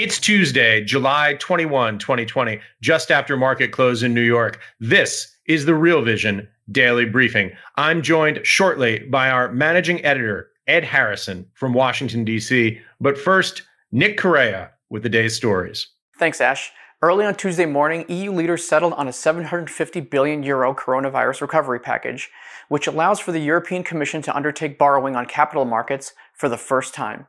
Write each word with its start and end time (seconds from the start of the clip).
It's 0.00 0.20
Tuesday, 0.20 0.84
July 0.84 1.34
21, 1.40 1.98
2020, 1.98 2.60
just 2.80 3.10
after 3.10 3.36
market 3.36 3.72
close 3.72 4.04
in 4.04 4.14
New 4.14 4.22
York. 4.22 4.60
This 4.78 5.34
is 5.46 5.64
the 5.64 5.74
Real 5.74 6.02
Vision 6.02 6.46
Daily 6.70 7.04
Briefing. 7.04 7.50
I'm 7.74 8.00
joined 8.00 8.38
shortly 8.46 9.00
by 9.00 9.28
our 9.28 9.50
managing 9.50 10.04
editor, 10.04 10.50
Ed 10.68 10.84
Harrison 10.84 11.50
from 11.54 11.72
Washington, 11.72 12.24
D.C. 12.24 12.80
But 13.00 13.18
first, 13.18 13.62
Nick 13.90 14.16
Correa 14.16 14.70
with 14.88 15.02
the 15.02 15.08
day's 15.08 15.34
stories. 15.34 15.88
Thanks, 16.16 16.40
Ash. 16.40 16.70
Early 17.02 17.24
on 17.24 17.34
Tuesday 17.34 17.66
morning, 17.66 18.04
EU 18.08 18.30
leaders 18.30 18.68
settled 18.68 18.92
on 18.92 19.08
a 19.08 19.12
750 19.12 19.98
billion 20.02 20.44
euro 20.44 20.74
coronavirus 20.74 21.40
recovery 21.40 21.80
package, 21.80 22.30
which 22.68 22.86
allows 22.86 23.18
for 23.18 23.32
the 23.32 23.40
European 23.40 23.82
Commission 23.82 24.22
to 24.22 24.36
undertake 24.36 24.78
borrowing 24.78 25.16
on 25.16 25.26
capital 25.26 25.64
markets 25.64 26.12
for 26.34 26.48
the 26.48 26.56
first 26.56 26.94
time. 26.94 27.26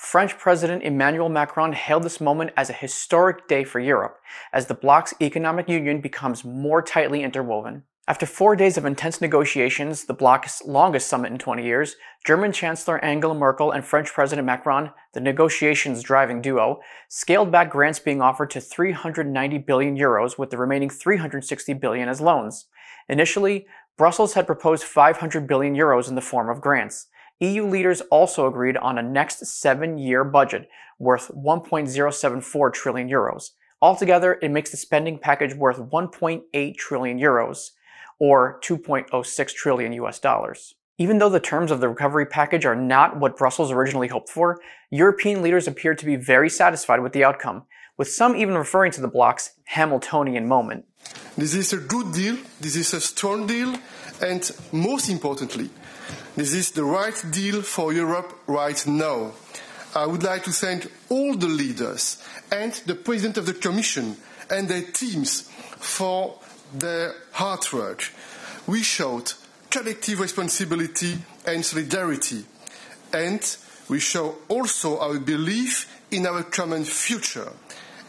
French 0.00 0.38
President 0.38 0.82
Emmanuel 0.82 1.28
Macron 1.28 1.74
hailed 1.74 2.04
this 2.04 2.22
moment 2.22 2.52
as 2.56 2.70
a 2.70 2.72
historic 2.72 3.46
day 3.46 3.64
for 3.64 3.78
Europe, 3.80 4.16
as 4.50 4.64
the 4.64 4.74
bloc's 4.74 5.12
economic 5.20 5.68
union 5.68 6.00
becomes 6.00 6.42
more 6.42 6.80
tightly 6.80 7.22
interwoven. 7.22 7.82
After 8.08 8.24
four 8.24 8.56
days 8.56 8.78
of 8.78 8.86
intense 8.86 9.20
negotiations, 9.20 10.06
the 10.06 10.14
bloc's 10.14 10.64
longest 10.64 11.06
summit 11.06 11.32
in 11.32 11.38
20 11.38 11.62
years, 11.62 11.96
German 12.24 12.50
Chancellor 12.50 12.98
Angela 13.04 13.34
Merkel 13.34 13.72
and 13.72 13.84
French 13.84 14.10
President 14.10 14.46
Macron, 14.46 14.90
the 15.12 15.20
negotiations 15.20 16.02
driving 16.02 16.40
duo, 16.40 16.80
scaled 17.10 17.52
back 17.52 17.70
grants 17.70 17.98
being 17.98 18.22
offered 18.22 18.48
to 18.52 18.60
390 18.60 19.58
billion 19.58 19.98
euros 19.98 20.38
with 20.38 20.48
the 20.48 20.56
remaining 20.56 20.88
360 20.88 21.74
billion 21.74 22.08
as 22.08 22.22
loans. 22.22 22.68
Initially, 23.06 23.66
Brussels 23.98 24.32
had 24.32 24.46
proposed 24.46 24.82
500 24.82 25.46
billion 25.46 25.76
euros 25.76 26.08
in 26.08 26.14
the 26.14 26.22
form 26.22 26.48
of 26.48 26.62
grants. 26.62 27.08
EU 27.40 27.66
leaders 27.66 28.02
also 28.10 28.46
agreed 28.46 28.76
on 28.76 28.98
a 28.98 29.02
next 29.02 29.46
seven 29.46 29.96
year 29.96 30.24
budget 30.24 30.68
worth 30.98 31.30
1.074 31.34 32.72
trillion 32.72 33.08
euros. 33.08 33.52
Altogether, 33.80 34.38
it 34.42 34.50
makes 34.50 34.70
the 34.70 34.76
spending 34.76 35.18
package 35.18 35.54
worth 35.54 35.78
1.8 35.78 36.76
trillion 36.76 37.18
euros, 37.18 37.70
or 38.18 38.60
2.06 38.62 39.54
trillion 39.54 39.92
US 39.94 40.18
dollars. 40.18 40.74
Even 40.98 41.16
though 41.16 41.30
the 41.30 41.40
terms 41.40 41.70
of 41.70 41.80
the 41.80 41.88
recovery 41.88 42.26
package 42.26 42.66
are 42.66 42.76
not 42.76 43.18
what 43.18 43.38
Brussels 43.38 43.72
originally 43.72 44.08
hoped 44.08 44.28
for, 44.28 44.60
European 44.90 45.40
leaders 45.40 45.66
appeared 45.66 45.96
to 45.96 46.04
be 46.04 46.16
very 46.16 46.50
satisfied 46.50 47.00
with 47.00 47.14
the 47.14 47.24
outcome, 47.24 47.62
with 47.96 48.10
some 48.10 48.36
even 48.36 48.58
referring 48.58 48.92
to 48.92 49.00
the 49.00 49.08
bloc's 49.08 49.52
Hamiltonian 49.64 50.46
moment. 50.46 50.84
This 51.38 51.54
is 51.54 51.72
a 51.72 51.78
good 51.78 52.12
deal, 52.12 52.36
this 52.60 52.76
is 52.76 52.92
a 52.92 53.00
strong 53.00 53.46
deal, 53.46 53.74
and 54.20 54.50
most 54.72 55.08
importantly, 55.08 55.70
this 56.40 56.54
is 56.54 56.70
the 56.70 56.84
right 56.84 57.22
deal 57.32 57.60
for 57.60 57.92
Europe 57.92 58.32
right 58.46 58.86
now. 58.86 59.32
I 59.94 60.06
would 60.06 60.22
like 60.22 60.44
to 60.44 60.50
thank 60.52 60.90
all 61.10 61.36
the 61.36 61.46
leaders 61.48 62.16
and 62.50 62.72
the 62.86 62.94
President 62.94 63.36
of 63.36 63.44
the 63.44 63.52
Commission 63.52 64.16
and 64.48 64.66
their 64.66 64.80
teams 64.80 65.42
for 65.76 66.38
their 66.72 67.12
hard 67.32 67.70
work. 67.74 68.10
We 68.66 68.82
showed 68.82 69.34
collective 69.68 70.18
responsibility 70.18 71.18
and 71.44 71.62
solidarity, 71.62 72.46
and 73.12 73.56
we 73.90 74.00
show 74.00 74.36
also 74.48 74.98
our 74.98 75.18
belief 75.18 75.94
in 76.10 76.26
our 76.26 76.42
common 76.42 76.84
future. 76.84 77.52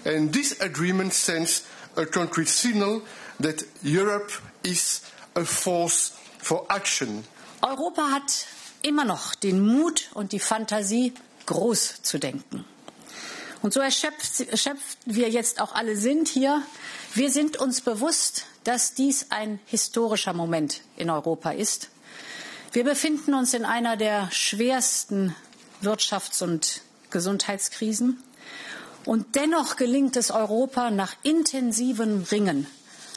And 0.05 0.31
this 0.31 0.57
agreement 0.61 1.11
sends 1.11 1.67
a 1.97 2.05
concrete 2.05 2.47
signal 2.47 3.01
that 3.41 3.61
Europe 3.83 4.31
is 4.63 5.11
a 5.35 5.43
force 5.43 6.17
for 6.37 6.65
action 6.69 7.25
Europa 7.61 8.09
hat 8.11 8.47
immer 8.81 9.05
noch 9.05 9.35
den 9.35 9.61
Mut 9.61 10.09
und 10.13 10.31
die 10.31 10.39
Fantasie, 10.39 11.13
groß 11.45 12.01
zu 12.01 12.17
denken. 12.17 12.65
Und 13.61 13.73
so 13.73 13.79
erschöpft, 13.79 14.39
erschöpft 14.41 14.97
wir 15.05 15.29
jetzt 15.29 15.61
auch 15.61 15.75
alle 15.75 15.95
sind 15.95 16.27
hier. 16.27 16.63
Wir 17.13 17.29
sind 17.29 17.57
uns 17.57 17.81
bewusst, 17.81 18.45
dass 18.63 18.93
dies 18.93 19.27
ein 19.29 19.59
historischer 19.65 20.33
Moment 20.33 20.81
in 20.97 21.09
Europa 21.09 21.51
ist. 21.51 21.89
Wir 22.71 22.83
befinden 22.83 23.33
uns 23.33 23.53
in 23.53 23.65
einer 23.65 23.97
der 23.97 24.31
schwersten 24.31 25.35
Wirtschafts- 25.83 26.41
und 26.43 26.81
Gesundheitskrisen. 27.11 28.23
Und 29.05 29.35
dennoch 29.35 29.75
gelingt 29.75 30.15
es 30.15 30.31
Europa 30.31 30.89
nach 30.89 31.15
intensivem 31.21 32.23
Ringen 32.31 32.65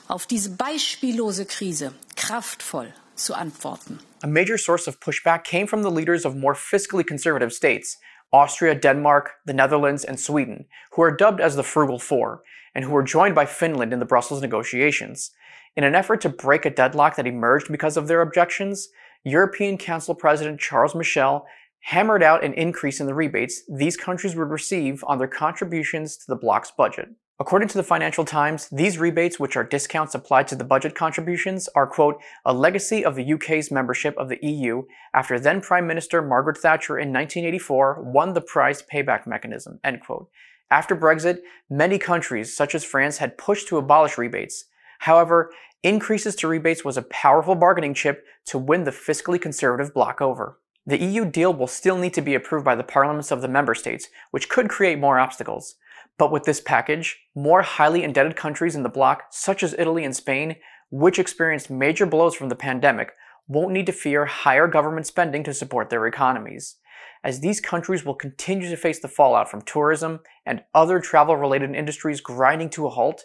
auf 0.08 0.26
diese 0.26 0.50
beispiellose 0.50 1.46
Krise 1.46 1.94
kraftvoll 2.16 2.92
zu 3.16 3.34
antworten. 3.34 4.00
A 4.22 4.26
major 4.26 4.58
source 4.58 4.86
of 4.86 5.00
pushback 5.00 5.44
came 5.44 5.66
from 5.66 5.82
the 5.82 5.90
leaders 5.90 6.24
of 6.24 6.36
more 6.36 6.54
fiscally 6.54 7.06
conservative 7.06 7.52
states, 7.52 7.96
Austria, 8.32 8.74
Denmark, 8.74 9.32
the 9.46 9.52
Netherlands, 9.52 10.04
and 10.04 10.18
Sweden, 10.18 10.66
who 10.92 11.02
are 11.02 11.14
dubbed 11.14 11.40
as 11.40 11.56
the 11.56 11.62
Frugal 11.62 11.98
Four, 11.98 12.42
and 12.74 12.84
who 12.84 12.90
were 12.90 13.02
joined 13.02 13.34
by 13.34 13.46
Finland 13.46 13.92
in 13.92 14.00
the 14.00 14.04
Brussels 14.04 14.42
negotiations. 14.42 15.30
In 15.76 15.84
an 15.84 15.94
effort 15.94 16.20
to 16.22 16.28
break 16.28 16.64
a 16.64 16.70
deadlock 16.70 17.16
that 17.16 17.26
emerged 17.26 17.70
because 17.70 17.96
of 17.96 18.08
their 18.08 18.20
objections, 18.20 18.88
European 19.24 19.78
Council 19.78 20.14
President 20.14 20.60
Charles 20.60 20.94
Michel 20.94 21.46
hammered 21.80 22.22
out 22.22 22.42
an 22.42 22.54
increase 22.54 23.00
in 23.00 23.06
the 23.06 23.14
rebates 23.14 23.62
these 23.68 23.96
countries 23.96 24.34
would 24.34 24.48
receive 24.48 25.04
on 25.06 25.18
their 25.18 25.28
contributions 25.28 26.16
to 26.16 26.24
the 26.26 26.36
bloc's 26.36 26.70
budget. 26.70 27.08
According 27.40 27.66
to 27.70 27.76
the 27.76 27.82
Financial 27.82 28.24
Times, 28.24 28.68
these 28.70 28.98
rebates, 28.98 29.40
which 29.40 29.56
are 29.56 29.64
discounts 29.64 30.14
applied 30.14 30.46
to 30.48 30.54
the 30.54 30.62
budget 30.62 30.94
contributions, 30.94 31.68
are, 31.74 31.86
quote, 31.86 32.20
a 32.44 32.54
legacy 32.54 33.04
of 33.04 33.16
the 33.16 33.32
UK's 33.32 33.72
membership 33.72 34.16
of 34.16 34.28
the 34.28 34.38
EU 34.40 34.84
after 35.12 35.40
then 35.40 35.60
Prime 35.60 35.84
Minister 35.84 36.22
Margaret 36.22 36.58
Thatcher 36.58 36.96
in 36.96 37.12
1984 37.12 38.04
won 38.04 38.34
the 38.34 38.40
prized 38.40 38.88
payback 38.88 39.26
mechanism, 39.26 39.80
end 39.82 40.00
quote. 40.00 40.28
After 40.70 40.94
Brexit, 40.94 41.40
many 41.68 41.98
countries, 41.98 42.56
such 42.56 42.72
as 42.72 42.84
France, 42.84 43.18
had 43.18 43.36
pushed 43.36 43.66
to 43.66 43.78
abolish 43.78 44.16
rebates. 44.16 44.66
However, 45.00 45.50
increases 45.82 46.36
to 46.36 46.46
rebates 46.46 46.84
was 46.84 46.96
a 46.96 47.02
powerful 47.02 47.56
bargaining 47.56 47.94
chip 47.94 48.24
to 48.46 48.58
win 48.58 48.84
the 48.84 48.92
fiscally 48.92 49.42
conservative 49.42 49.92
bloc 49.92 50.20
over. 50.20 50.60
The 50.86 51.02
EU 51.02 51.24
deal 51.24 51.52
will 51.52 51.66
still 51.66 51.98
need 51.98 52.14
to 52.14 52.22
be 52.22 52.34
approved 52.34 52.64
by 52.64 52.76
the 52.76 52.84
parliaments 52.84 53.32
of 53.32 53.42
the 53.42 53.48
member 53.48 53.74
states, 53.74 54.08
which 54.30 54.48
could 54.48 54.68
create 54.68 55.00
more 55.00 55.18
obstacles. 55.18 55.76
But 56.18 56.30
with 56.30 56.44
this 56.44 56.60
package, 56.60 57.18
more 57.34 57.62
highly 57.62 58.04
indebted 58.04 58.36
countries 58.36 58.76
in 58.76 58.82
the 58.82 58.88
bloc, 58.88 59.24
such 59.30 59.62
as 59.62 59.74
Italy 59.78 60.04
and 60.04 60.14
Spain, 60.14 60.56
which 60.90 61.18
experienced 61.18 61.70
major 61.70 62.06
blows 62.06 62.34
from 62.34 62.48
the 62.48 62.56
pandemic, 62.56 63.12
won't 63.48 63.72
need 63.72 63.86
to 63.86 63.92
fear 63.92 64.26
higher 64.26 64.68
government 64.68 65.06
spending 65.06 65.42
to 65.44 65.52
support 65.52 65.90
their 65.90 66.06
economies. 66.06 66.76
As 67.24 67.40
these 67.40 67.60
countries 67.60 68.04
will 68.04 68.14
continue 68.14 68.68
to 68.68 68.76
face 68.76 69.00
the 69.00 69.08
fallout 69.08 69.50
from 69.50 69.62
tourism 69.62 70.20
and 70.46 70.62
other 70.74 71.00
travel 71.00 71.36
related 71.36 71.74
industries 71.74 72.20
grinding 72.20 72.70
to 72.70 72.86
a 72.86 72.90
halt, 72.90 73.24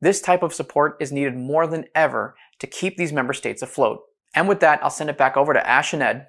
this 0.00 0.20
type 0.20 0.42
of 0.42 0.54
support 0.54 0.96
is 1.00 1.12
needed 1.12 1.36
more 1.36 1.66
than 1.66 1.84
ever 1.94 2.36
to 2.60 2.66
keep 2.66 2.96
these 2.96 3.12
member 3.12 3.34
states 3.34 3.60
afloat. 3.60 4.00
And 4.34 4.48
with 4.48 4.60
that, 4.60 4.82
I'll 4.82 4.90
send 4.90 5.10
it 5.10 5.18
back 5.18 5.36
over 5.36 5.52
to 5.52 5.68
Ash 5.68 5.92
and 5.92 6.02
Ed. 6.02 6.28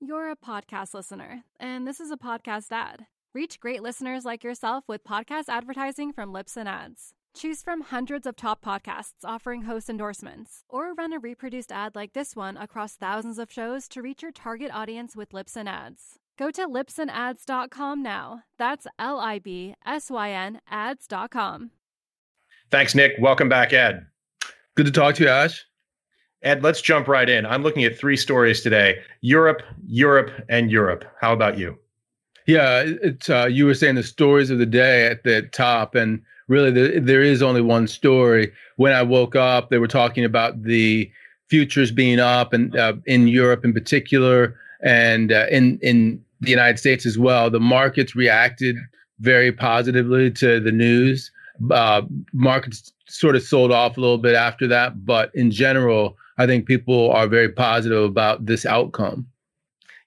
You're 0.00 0.30
a 0.30 0.36
podcast 0.36 0.94
listener, 0.94 1.44
and 1.60 1.86
this 1.86 2.00
is 2.00 2.10
a 2.10 2.16
podcast 2.16 2.72
ad. 2.72 3.06
Reach 3.32 3.60
great 3.60 3.80
listeners 3.80 4.24
like 4.24 4.42
yourself 4.42 4.82
with 4.88 5.04
podcast 5.04 5.44
advertising 5.48 6.12
from 6.12 6.32
Libsyn 6.32 6.66
Ads. 6.66 7.12
Choose 7.32 7.62
from 7.62 7.82
hundreds 7.82 8.26
of 8.26 8.34
top 8.34 8.60
podcasts 8.60 9.22
offering 9.24 9.62
host 9.62 9.88
endorsements, 9.88 10.64
or 10.68 10.94
run 10.94 11.12
a 11.12 11.20
reproduced 11.20 11.70
ad 11.70 11.94
like 11.94 12.12
this 12.12 12.34
one 12.34 12.56
across 12.56 12.96
thousands 12.96 13.38
of 13.38 13.52
shows 13.52 13.86
to 13.86 14.02
reach 14.02 14.22
your 14.22 14.32
target 14.32 14.72
audience 14.74 15.14
with 15.14 15.30
Libsyn 15.30 15.68
Ads. 15.68 16.18
Go 16.36 16.50
to 16.50 16.66
libsynads.com 16.66 18.02
now. 18.02 18.42
That's 18.58 18.88
L 18.98 19.20
I 19.20 19.38
B 19.38 19.76
S 19.86 20.10
Y 20.10 20.30
N 20.32 20.60
ads.com. 20.68 21.70
Thanks, 22.68 22.96
Nick. 22.96 23.12
Welcome 23.20 23.48
back, 23.48 23.72
Ed. 23.72 24.06
Good 24.74 24.86
to 24.86 24.92
talk 24.92 25.14
to 25.16 25.22
you, 25.22 25.28
Ash. 25.28 25.64
Ed, 26.42 26.64
let's 26.64 26.80
jump 26.80 27.06
right 27.06 27.28
in. 27.28 27.46
I'm 27.46 27.62
looking 27.62 27.84
at 27.84 27.96
three 27.96 28.16
stories 28.16 28.60
today 28.60 28.96
Europe, 29.20 29.62
Europe, 29.86 30.32
and 30.48 30.68
Europe. 30.68 31.04
How 31.20 31.32
about 31.32 31.56
you? 31.56 31.78
Yeah, 32.46 32.82
it's 33.02 33.30
uh, 33.30 33.46
you 33.50 33.66
were 33.66 33.74
saying 33.74 33.94
the 33.94 34.02
stories 34.02 34.50
of 34.50 34.58
the 34.58 34.66
day 34.66 35.06
at 35.06 35.24
the 35.24 35.42
top, 35.42 35.94
and 35.94 36.22
really 36.48 36.70
the, 36.70 37.00
there 37.00 37.22
is 37.22 37.42
only 37.42 37.60
one 37.60 37.86
story. 37.86 38.52
When 38.76 38.92
I 38.92 39.02
woke 39.02 39.36
up, 39.36 39.70
they 39.70 39.78
were 39.78 39.88
talking 39.88 40.24
about 40.24 40.62
the 40.62 41.10
futures 41.48 41.90
being 41.90 42.18
up, 42.18 42.52
and 42.52 42.74
uh, 42.76 42.94
in 43.06 43.28
Europe 43.28 43.64
in 43.64 43.72
particular, 43.72 44.56
and 44.82 45.32
uh, 45.32 45.46
in 45.50 45.78
in 45.82 46.22
the 46.40 46.50
United 46.50 46.78
States 46.78 47.06
as 47.06 47.18
well. 47.18 47.50
The 47.50 47.60
markets 47.60 48.16
reacted 48.16 48.76
very 49.20 49.52
positively 49.52 50.30
to 50.32 50.60
the 50.60 50.72
news. 50.72 51.30
Uh, 51.70 52.02
markets 52.32 52.92
sort 53.06 53.36
of 53.36 53.42
sold 53.42 53.70
off 53.70 53.96
a 53.96 54.00
little 54.00 54.18
bit 54.18 54.34
after 54.34 54.66
that, 54.68 55.04
but 55.04 55.30
in 55.34 55.50
general, 55.50 56.16
I 56.38 56.46
think 56.46 56.66
people 56.66 57.10
are 57.10 57.26
very 57.26 57.50
positive 57.50 58.02
about 58.02 58.46
this 58.46 58.64
outcome. 58.64 59.26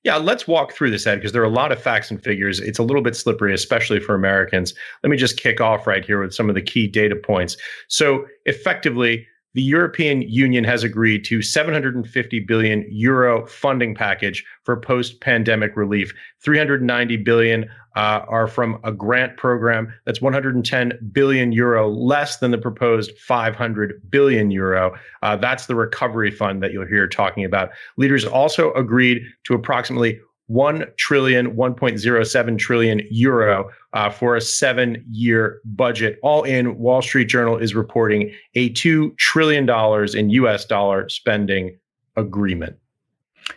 Yeah, 0.04 0.18
let's 0.18 0.48
walk 0.48 0.74
through 0.74 0.92
this, 0.92 1.08
Ed, 1.08 1.16
because 1.16 1.32
there 1.32 1.42
are 1.42 1.46
a 1.46 1.50
lot 1.50 1.72
of 1.72 1.82
facts 1.82 2.12
and 2.12 2.22
figures. 2.22 2.60
It's 2.60 2.80
a 2.80 2.84
little 2.84 3.02
bit 3.02 3.16
slippery, 3.16 3.54
especially 3.54 4.02
for 4.02 4.14
Americans. 4.14 4.74
Let 5.02 5.10
me 5.10 5.18
just 5.18 5.38
kick 5.38 5.62
off 5.62 5.88
right 5.88 6.04
here 6.04 6.22
with 6.22 6.34
some 6.34 6.50
of 6.50 6.56
the 6.56 6.62
key 6.62 6.88
data 6.88 7.16
points. 7.16 7.56
So, 7.88 8.26
effectively, 8.46 9.26
the 9.54 9.62
European 9.62 10.24
Union 10.24 10.64
has 10.64 10.84
agreed 10.84 11.24
to 11.26 11.42
750 11.42 12.40
billion 12.42 12.86
euro 12.90 13.46
funding 13.46 13.96
package 13.96 14.44
for 14.64 14.80
post-pandemic 14.80 15.78
relief. 15.78 16.12
390 16.44 17.18
billion 17.18 17.70
uh, 17.96 18.22
are 18.28 18.48
from 18.48 18.80
a 18.84 18.92
grant 18.92 19.38
program 19.38 19.94
that's 20.06 20.22
110 20.22 20.94
billion 21.12 21.52
euro 21.52 21.90
less 21.90 22.38
than 22.38 22.52
the 22.52 22.58
proposed 22.58 23.12
500 23.18 24.02
billion 24.10 24.52
euro. 24.52 24.96
Uh, 25.22 25.36
that's 25.36 25.68
the 25.68 25.76
recovery 25.76 26.32
fund 26.32 26.64
that 26.64 26.72
you'll 26.72 26.88
hear 26.88 27.08
talking 27.08 27.46
about. 27.46 27.70
Leaders 27.98 28.26
also 28.26 28.74
agreed 28.74 29.22
to 29.46 29.54
approximately 29.54 30.20
1 30.48 30.86
trillion, 30.98 31.56
1.07 31.56 32.60
trillion 32.60 33.02
euro 33.10 33.70
uh, 33.94 34.10
for 34.10 34.36
a 34.36 34.42
seven 34.42 35.04
year 35.10 35.62
budget. 35.64 36.20
All 36.22 36.44
in, 36.44 36.78
Wall 36.78 37.02
Street 37.02 37.26
Journal 37.26 37.58
is 37.58 37.74
reporting 37.74 38.34
a 38.56 38.70
$2 38.72 39.18
trillion 39.18 39.70
in 40.16 40.30
US 40.32 40.66
dollar 40.66 41.08
spending 41.10 41.78
agreement. 42.18 42.76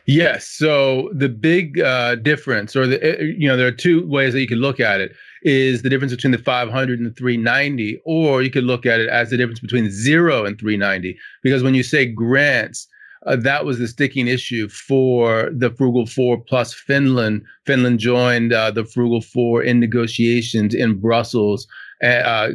Yes. 0.07 0.47
So 0.49 1.11
the 1.13 1.29
big 1.29 1.81
uh, 1.81 2.17
difference, 2.17 2.77
or 2.77 2.87
the 2.87 3.03
eh, 3.03 3.35
you 3.37 3.49
know, 3.49 3.57
there 3.57 3.67
are 3.67 3.73
two 3.73 4.07
ways 4.07 4.33
that 4.33 4.41
you 4.41 4.49
can 4.49 4.59
look 4.59 4.81
at 4.81 5.01
it. 5.01 5.15
Is 5.43 5.83
the 5.83 5.91
difference 5.91 6.13
between 6.13 6.33
the 6.33 6.39
500 6.39 6.99
and 6.99 7.09
the 7.09 7.15
390, 7.15 8.01
or 8.05 8.43
you 8.43 8.51
could 8.51 8.65
look 8.65 8.85
at 8.85 9.01
it 9.01 9.09
as 9.09 9.31
the 9.31 9.37
difference 9.37 9.61
between 9.61 9.91
zero 9.91 10.45
and 10.45 10.59
390. 10.59 11.17
Because 11.43 11.63
when 11.63 11.75
you 11.75 11.85
say 11.85 12.07
grants, 12.07 12.89
uh, 13.27 13.37
that 13.37 13.65
was 13.65 13.79
the 13.79 13.89
sticking 13.89 14.29
issue 14.29 14.69
for 14.69 15.51
the 15.53 15.71
Frugal 15.71 16.07
Four 16.07 16.41
plus 16.41 16.73
Finland. 16.73 17.43
Finland 17.65 17.99
joined 17.99 18.53
uh, 18.53 18.71
the 18.71 18.85
Frugal 18.85 19.21
Four 19.21 19.63
in 19.63 19.81
negotiations 19.81 20.75
in 20.75 20.99
Brussels. 20.99 21.67
Uh, 22.03 22.51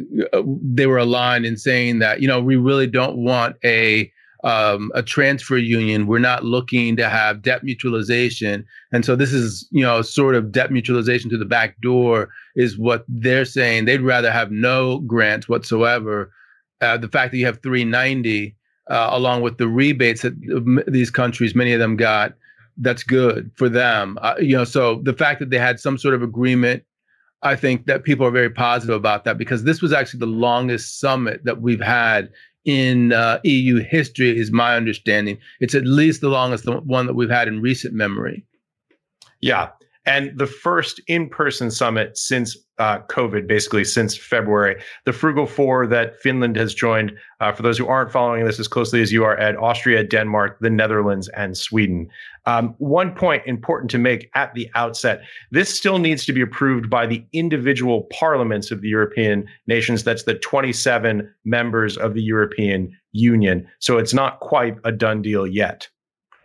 they 0.64 0.86
were 0.86 0.98
aligned 0.98 1.46
in 1.46 1.58
saying 1.58 2.00
that 2.00 2.22
you 2.22 2.28
know 2.28 2.40
we 2.40 2.56
really 2.56 2.88
don't 2.88 3.18
want 3.18 3.56
a 3.66 4.12
um, 4.44 4.92
a 4.96 5.04
transfer 5.04 5.58
union. 5.58 6.08
We're 6.08 6.20
not 6.20 6.44
looking 6.44 6.96
to 6.98 7.10
have 7.10 7.42
debt 7.42 7.64
mutualization, 7.64 8.66
and 8.92 9.06
so 9.06 9.16
this 9.16 9.34
is 9.34 9.68
you 9.72 9.84
know 9.84 10.02
sort 10.02 10.36
of 10.36 10.52
debt 10.52 10.70
mutualization 10.70 11.30
to 11.30 11.38
the 11.38 11.46
back 11.46 11.80
door 11.82 12.30
is 12.56 12.78
what 12.78 13.06
they're 13.08 13.46
saying. 13.46 13.86
They'd 13.86 14.02
rather 14.02 14.32
have 14.32 14.52
no 14.52 15.00
grants 15.00 15.48
whatsoever. 15.48 16.32
Uh, 16.82 16.98
the 16.98 17.10
fact 17.10 17.32
that 17.32 17.38
you 17.38 17.46
have 17.46 17.62
390 17.62 18.56
uh, 18.92 19.10
along 19.12 19.42
with 19.42 19.58
the 19.58 19.68
rebates 19.68 20.22
that 20.22 20.84
these 20.88 21.10
countries, 21.10 21.56
many 21.56 21.72
of 21.72 21.80
them 21.80 21.96
got, 21.96 22.34
that's 22.78 23.04
good 23.04 23.52
for 23.56 23.70
them. 23.70 24.18
Uh, 24.22 24.36
you 24.40 24.56
know, 24.56 24.66
so 24.66 25.02
the 25.04 25.14
fact 25.14 25.40
that 25.40 25.50
they 25.50 25.58
had 25.58 25.80
some 25.80 25.98
sort 25.98 26.14
of 26.14 26.22
agreement, 26.22 26.84
I 27.42 27.56
think 27.56 27.86
that 27.86 28.04
people 28.04 28.26
are 28.26 28.32
very 28.32 28.50
positive 28.50 28.96
about 28.96 29.24
that 29.24 29.38
because 29.38 29.64
this 29.64 29.82
was 29.82 29.94
actually 29.94 30.20
the 30.20 30.26
longest 30.28 31.00
summit 31.00 31.44
that 31.46 31.62
we've 31.62 31.82
had 31.82 32.30
in 32.66 33.14
uh, 33.14 33.40
EU 33.44 33.80
history, 33.80 34.38
is 34.38 34.52
my 34.52 34.76
understanding. 34.76 35.38
It's 35.60 35.76
at 35.76 35.86
least 35.86 36.22
the 36.22 36.30
longest 36.30 36.68
one 36.68 37.08
that 37.08 37.16
we've 37.16 37.30
had 37.30 37.48
in 37.48 37.62
recent 37.62 37.94
memory. 37.94 38.46
Yeah, 39.42 39.70
and 40.06 40.38
the 40.38 40.48
first 40.48 41.00
in-person 41.08 41.70
summit 41.70 42.18
since 42.18 42.58
uh, 42.80 43.00
COVID, 43.10 43.48
basically 43.48 43.84
since 43.84 44.18
February. 44.18 44.82
The 45.06 45.14
Frugal 45.14 45.46
Four 45.46 45.86
that 45.88 46.20
Finland 46.20 46.56
has 46.56 46.74
joined. 46.74 47.12
Uh, 47.40 47.52
for 47.52 47.62
those 47.62 47.78
who 47.78 47.88
aren't 47.88 48.12
following 48.12 48.44
this 48.44 48.60
as 48.60 48.68
closely 48.68 49.02
as 49.02 49.12
you 49.12 49.24
are, 49.24 49.38
at 49.38 49.56
Austria, 49.58 50.04
Denmark, 50.04 50.58
the 50.62 50.70
Netherlands, 50.72 51.30
and 51.30 51.56
Sweden. 51.56 52.08
Um, 52.48 52.74
one 52.80 53.14
point 53.14 53.44
important 53.46 53.92
to 53.92 54.00
make 54.00 54.32
at 54.34 54.56
the 54.56 54.68
outset: 54.74 55.22
this 55.52 55.70
still 55.70 56.00
needs 56.00 56.26
to 56.26 56.34
be 56.34 56.42
approved 56.42 56.90
by 56.90 57.06
the 57.06 57.24
individual 57.34 58.08
parliaments 58.12 58.72
of 58.72 58.82
the 58.82 58.90
European 58.90 59.46
nations. 59.68 60.04
That's 60.04 60.24
the 60.24 60.36
27 60.36 61.32
members 61.46 61.98
of 61.98 62.16
the 62.16 62.24
European 62.24 62.92
Union. 63.12 63.68
So 63.78 64.00
it's 64.00 64.14
not 64.14 64.40
quite 64.40 64.78
a 64.84 64.92
done 64.92 65.22
deal 65.22 65.46
yet. 65.46 65.88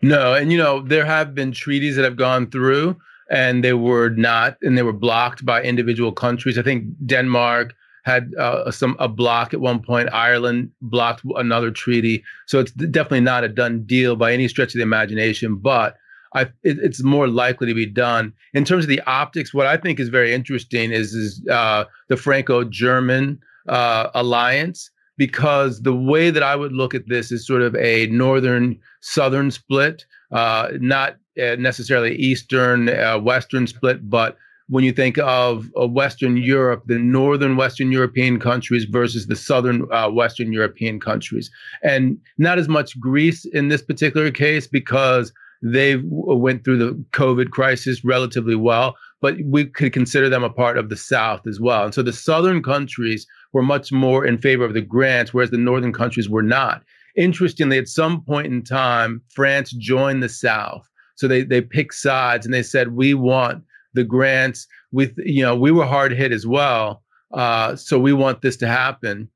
No, 0.03 0.35
and 0.35 0.53
you 0.53 0.59
know 0.59 0.83
there 0.83 1.07
have 1.07 1.35
been 1.35 1.53
treaties 1.53 1.97
that 1.97 2.05
have 2.05 2.17
gone 2.17 2.51
through 2.51 2.97
and 3.31 3.65
they 3.65 3.73
were 3.73 4.11
not, 4.11 4.57
and 4.63 4.77
they 4.77 4.83
were 4.83 4.93
blocked 4.93 5.45
by 5.45 5.63
individual 5.63 6.13
countries. 6.13 6.59
I 6.59 6.63
think 6.63 6.85
Denmark 7.07 7.75
had 8.05 8.33
uh, 8.39 8.71
some 8.71 8.97
a 9.01 9.09
block 9.09 9.53
at 9.53 9.61
one 9.61 9.81
point. 9.83 10.09
Ireland 10.13 10.71
blocked 10.81 11.23
another 11.37 11.71
treaty, 11.71 12.23
so 12.47 12.61
it's 12.61 12.73
definitely 12.73 13.21
not 13.21 13.45
a 13.45 13.49
done 13.49 13.83
deal 13.85 14.17
by 14.17 14.33
any 14.33 14.49
stretch 14.49 14.75
of 14.75 14.79
the 14.79 14.83
imagination. 14.83 15.57
But 15.57 15.97
I, 16.35 16.43
it, 16.63 16.79
it's 16.79 17.03
more 17.03 17.27
likely 17.27 17.67
to 17.67 17.75
be 17.75 17.87
done 17.87 18.33
in 18.55 18.65
terms 18.65 18.85
of 18.85 18.89
the 18.89 19.01
optics. 19.07 19.53
What 19.53 19.67
I 19.67 19.77
think 19.77 19.99
is 19.99 20.09
very 20.09 20.33
interesting 20.33 20.93
is 20.93 21.15
is 21.15 21.43
uh, 21.49 21.85
the 22.09 22.17
Franco-German 22.17 23.41
uh, 23.69 24.11
alliance 24.15 24.91
because 25.17 25.83
the 25.83 25.95
way 25.95 26.31
that 26.31 26.43
I 26.43 26.55
would 26.57 26.73
look 26.73 26.95
at 26.95 27.09
this 27.09 27.33
is 27.33 27.47
sort 27.47 27.63
of 27.63 27.75
a 27.77 28.07
northern 28.09 28.79
southern 29.01 29.51
split, 29.51 30.05
uh, 30.31 30.69
not 30.79 31.17
necessarily 31.37 32.17
Eastern 32.17 32.89
uh, 32.89 33.19
Western 33.19 33.67
split, 33.67 34.09
but 34.09 34.37
when 34.69 34.83
you 34.83 34.93
think 34.93 35.17
of 35.19 35.71
uh, 35.81 35.87
Western 35.87 36.37
Europe, 36.37 36.83
the 36.87 36.99
northern 36.99 37.57
Western 37.57 37.93
European 37.93 38.41
countries 38.41 38.85
versus 38.85 39.27
the 39.27 39.37
southern 39.37 39.87
uh, 39.93 40.11
Western 40.11 40.53
European 40.53 40.99
countries, 40.99 41.51
and 41.83 42.19
not 42.39 42.59
as 42.59 42.69
much 42.69 42.99
Greece 42.99 43.45
in 43.45 43.69
this 43.69 43.83
particular 43.83 44.31
case 44.31 44.67
because 44.67 45.33
they 45.63 45.97
went 46.05 46.65
through 46.65 46.79
the 46.79 47.05
COVID 47.13 47.51
crisis 47.51 48.05
relatively 48.05 48.57
well, 48.57 48.97
but 49.21 49.37
we 49.45 49.65
could 49.65 49.93
consider 49.93 50.29
them 50.29 50.45
a 50.45 50.51
part 50.51 50.77
of 50.77 50.89
the 50.89 50.97
South 50.97 51.47
as 51.47 51.61
well. 51.61 51.85
And 51.85 51.95
so 51.95 52.03
the 52.03 52.13
southern 52.13 52.63
countries 52.63 53.27
were 53.53 53.63
much 53.63 53.91
more 53.91 54.27
in 54.27 54.39
favor 54.39 54.65
of 54.65 54.75
the 54.75 54.83
grants, 54.83 55.33
whereas 55.33 55.51
the 55.51 55.57
northern 55.57 55.93
countries 55.93 56.29
were 56.29 56.43
not. 56.43 56.83
Interestingly, 57.17 57.79
at 57.79 57.89
some 57.89 58.21
point 58.21 58.49
in 58.49 58.63
time, 58.63 59.23
France 59.33 59.71
joined 59.71 60.23
the 60.23 60.29
South 60.29 60.87
so 61.17 61.27
they 61.27 61.43
they 61.43 61.61
picked 61.61 61.95
sides 61.95 62.47
and 62.47 62.55
they 62.55 62.63
said 62.63 62.95
we 62.95 63.15
want 63.15 63.65
the 63.95 64.05
grants. 64.05 64.67
With 64.93 65.15
you 65.19 65.43
know 65.43 65.57
we 65.57 65.73
were 65.73 65.85
hard 65.85 66.13
hit 66.13 66.33
as 66.33 66.47
well, 66.47 67.03
uh, 67.33 67.77
so 67.77 67.99
we 67.99 68.13
want 68.13 68.43
this 68.43 68.57
to 68.59 68.69
happen. 68.69 69.29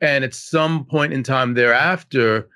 And 0.00 0.24
at 0.24 0.34
some 0.34 0.84
point 0.86 1.12
in 1.12 1.22
time 1.22 1.54
thereafter, 1.54 2.48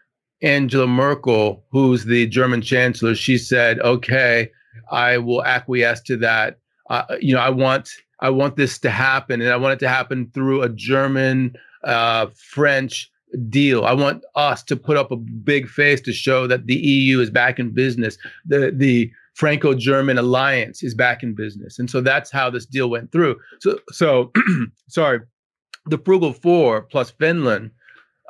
Angela 0.43 0.87
Merkel, 0.87 1.65
who's 1.71 2.05
the 2.05 2.27
German 2.27 2.63
chancellor, 2.63 3.15
she 3.15 3.39
said, 3.39 3.81
"Okay, 3.81 4.51
I 4.91 5.19
will 5.19 5.45
acquiesce 5.45 6.01
to 6.03 6.17
that. 6.19 6.59
Uh, 6.91 7.05
you 7.21 7.35
know, 7.35 7.41
I 7.41 7.51
want 7.51 7.91
I 8.21 8.31
want 8.31 8.57
this 8.57 8.79
to 8.81 8.91
happen, 8.91 9.41
and 9.41 9.51
I 9.51 9.57
want 9.57 9.75
it 9.75 9.81
to 9.81 9.89
happen 9.89 10.31
through 10.35 10.63
a 10.63 10.69
German, 10.69 11.55
uh, 11.85 12.27
French, 12.35 13.11
deal. 13.49 13.85
I 13.85 13.93
want 13.93 14.25
us 14.35 14.63
to 14.65 14.77
put 14.77 14.97
up 14.97 15.11
a 15.11 15.17
big 15.17 15.69
face 15.69 16.01
to 16.03 16.13
show 16.13 16.47
that 16.47 16.67
the 16.67 16.77
EU 16.77 17.21
is 17.21 17.31
back 17.31 17.59
in 17.59 17.71
business. 17.71 18.19
The 18.47 18.73
the 18.75 19.11
Franco-German 19.35 20.19
alliance 20.19 20.83
is 20.83 20.95
back 20.95 21.23
in 21.23 21.33
business. 21.33 21.79
And 21.79 21.89
so 21.89 22.01
that's 22.01 22.31
how 22.31 22.51
this 22.51 22.67
deal 22.67 22.91
went 22.91 23.13
through. 23.13 23.37
So 23.61 23.79
so 23.91 24.33
sorry, 24.89 25.21
the 25.87 25.99
Frugal 25.99 26.33
Four 26.33 26.83
plus 26.83 27.11
Finland 27.11 27.71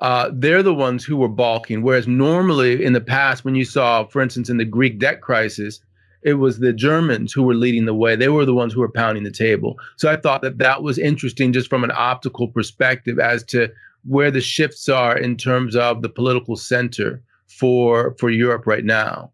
uh, 0.01 0.31
they're 0.33 0.63
the 0.63 0.75
ones 0.75 1.05
who 1.05 1.17
were 1.17 1.29
balking. 1.29 1.83
Whereas 1.83 2.07
normally 2.07 2.85
in 2.85 2.93
the 2.93 3.01
past, 3.01 3.45
when 3.45 3.55
you 3.55 3.65
saw, 3.65 4.05
for 4.05 4.23
instance, 4.23 4.49
in 4.49 4.59
the 4.59 4.65
Greek 4.65 4.99
debt 4.99 5.21
crisis, 5.21 5.81
it 6.23 6.35
was 6.35 6.59
the 6.59 6.73
Germans 6.73 7.33
who 7.33 7.43
were 7.43 7.55
leading 7.55 7.85
the 7.85 7.95
way. 7.95 8.17
They 8.17 8.29
were 8.29 8.45
the 8.45 8.55
ones 8.55 8.73
who 8.73 8.81
were 8.81 8.91
pounding 8.91 9.25
the 9.25 9.31
table. 9.31 9.77
So 9.97 10.11
I 10.11 10.17
thought 10.17 10.43
that 10.43 10.59
that 10.59 10.83
was 10.83 10.99
interesting 10.99 11.53
just 11.53 11.69
from 11.69 11.85
an 11.85 11.93
optical 11.95 12.49
perspective 12.49 13.19
as 13.19 13.43
to 13.45 13.71
where 14.09 14.31
the 14.31 14.41
shifts 14.41 14.89
are 14.89 15.17
in 15.17 15.37
terms 15.37 15.77
of 15.77 16.03
the 16.03 16.09
political 16.09 16.57
center 16.57 17.23
for 17.47 18.15
for 18.19 18.31
Europe 18.31 18.67
right 18.67 18.85
now. 18.85 19.33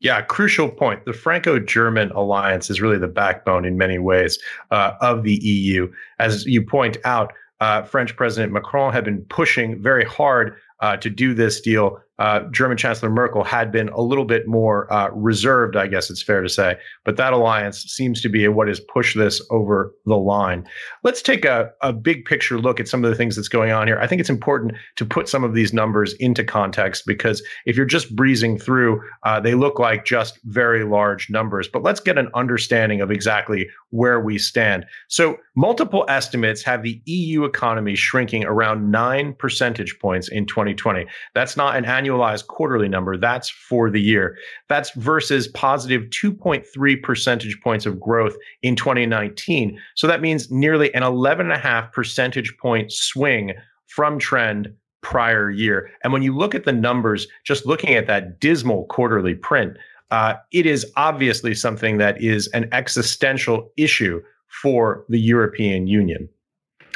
Yeah, 0.00 0.22
crucial 0.22 0.68
point. 0.68 1.04
The 1.06 1.12
Franco-German 1.12 2.12
alliance 2.12 2.70
is 2.70 2.80
really 2.80 2.98
the 2.98 3.08
backbone 3.08 3.64
in 3.64 3.76
many 3.76 3.98
ways 3.98 4.38
uh, 4.70 4.92
of 5.00 5.24
the 5.24 5.34
EU. 5.42 5.90
As 6.20 6.46
you 6.46 6.62
point 6.62 6.98
out, 7.04 7.32
uh, 7.60 7.82
French 7.82 8.14
President 8.14 8.52
Macron 8.52 8.92
had 8.92 9.04
been 9.04 9.22
pushing 9.22 9.82
very 9.82 10.04
hard 10.04 10.56
uh, 10.80 10.96
to 10.98 11.10
do 11.10 11.34
this 11.34 11.60
deal 11.60 12.00
uh, 12.18 12.40
German 12.50 12.76
Chancellor 12.76 13.10
Merkel 13.10 13.44
had 13.44 13.70
been 13.70 13.88
a 13.90 14.00
little 14.00 14.24
bit 14.24 14.46
more 14.48 14.92
uh, 14.92 15.08
reserved, 15.10 15.76
I 15.76 15.86
guess 15.86 16.10
it's 16.10 16.22
fair 16.22 16.42
to 16.42 16.48
say. 16.48 16.76
But 17.04 17.16
that 17.16 17.32
alliance 17.32 17.82
seems 17.84 18.20
to 18.22 18.28
be 18.28 18.46
what 18.48 18.68
has 18.68 18.80
pushed 18.80 19.16
this 19.16 19.40
over 19.50 19.94
the 20.04 20.16
line. 20.16 20.66
Let's 21.04 21.22
take 21.22 21.44
a, 21.44 21.70
a 21.82 21.92
big 21.92 22.24
picture 22.24 22.58
look 22.58 22.80
at 22.80 22.88
some 22.88 23.04
of 23.04 23.10
the 23.10 23.16
things 23.16 23.36
that's 23.36 23.48
going 23.48 23.70
on 23.70 23.86
here. 23.86 23.98
I 24.00 24.06
think 24.06 24.20
it's 24.20 24.30
important 24.30 24.72
to 24.96 25.06
put 25.06 25.28
some 25.28 25.44
of 25.44 25.54
these 25.54 25.72
numbers 25.72 26.14
into 26.14 26.42
context 26.42 27.04
because 27.06 27.42
if 27.66 27.76
you're 27.76 27.86
just 27.86 28.14
breezing 28.16 28.58
through, 28.58 29.00
uh, 29.22 29.38
they 29.38 29.54
look 29.54 29.78
like 29.78 30.04
just 30.04 30.38
very 30.44 30.84
large 30.84 31.30
numbers. 31.30 31.68
But 31.68 31.82
let's 31.82 32.00
get 32.00 32.18
an 32.18 32.28
understanding 32.34 33.00
of 33.00 33.10
exactly 33.10 33.68
where 33.90 34.20
we 34.20 34.38
stand. 34.38 34.84
So, 35.08 35.38
multiple 35.56 36.04
estimates 36.08 36.62
have 36.62 36.82
the 36.82 37.00
EU 37.06 37.44
economy 37.44 37.94
shrinking 37.94 38.44
around 38.44 38.90
nine 38.90 39.34
percentage 39.34 39.98
points 39.98 40.28
in 40.28 40.46
2020. 40.46 41.06
That's 41.34 41.56
not 41.56 41.76
an 41.76 41.84
annualized 41.84 42.46
quarterly 42.46 42.88
number, 42.88 43.16
that's 43.16 43.48
for 43.48 43.90
the 43.90 44.00
year. 44.00 44.36
That's 44.68 44.90
versus 44.92 45.48
positive 45.48 46.02
2.3 46.10 47.02
percentage 47.02 47.60
points 47.62 47.86
of 47.86 48.00
growth 48.00 48.36
in 48.62 48.76
2019. 48.76 49.78
So, 49.94 50.06
that 50.06 50.20
means 50.20 50.50
nearly 50.50 50.92
an 50.94 51.02
11.5 51.02 51.92
percentage 51.92 52.56
point 52.58 52.92
swing 52.92 53.52
from 53.86 54.18
trend 54.18 54.68
prior 55.00 55.50
year. 55.50 55.90
And 56.02 56.12
when 56.12 56.22
you 56.22 56.36
look 56.36 56.54
at 56.54 56.64
the 56.64 56.72
numbers, 56.72 57.26
just 57.44 57.66
looking 57.66 57.94
at 57.94 58.06
that 58.08 58.40
dismal 58.40 58.84
quarterly 58.86 59.34
print, 59.34 59.76
uh, 60.10 60.34
it 60.52 60.66
is 60.66 60.90
obviously 60.96 61.54
something 61.54 61.98
that 61.98 62.20
is 62.22 62.48
an 62.48 62.68
existential 62.72 63.70
issue 63.76 64.22
for 64.62 65.04
the 65.08 65.20
European 65.20 65.86
Union. 65.86 66.28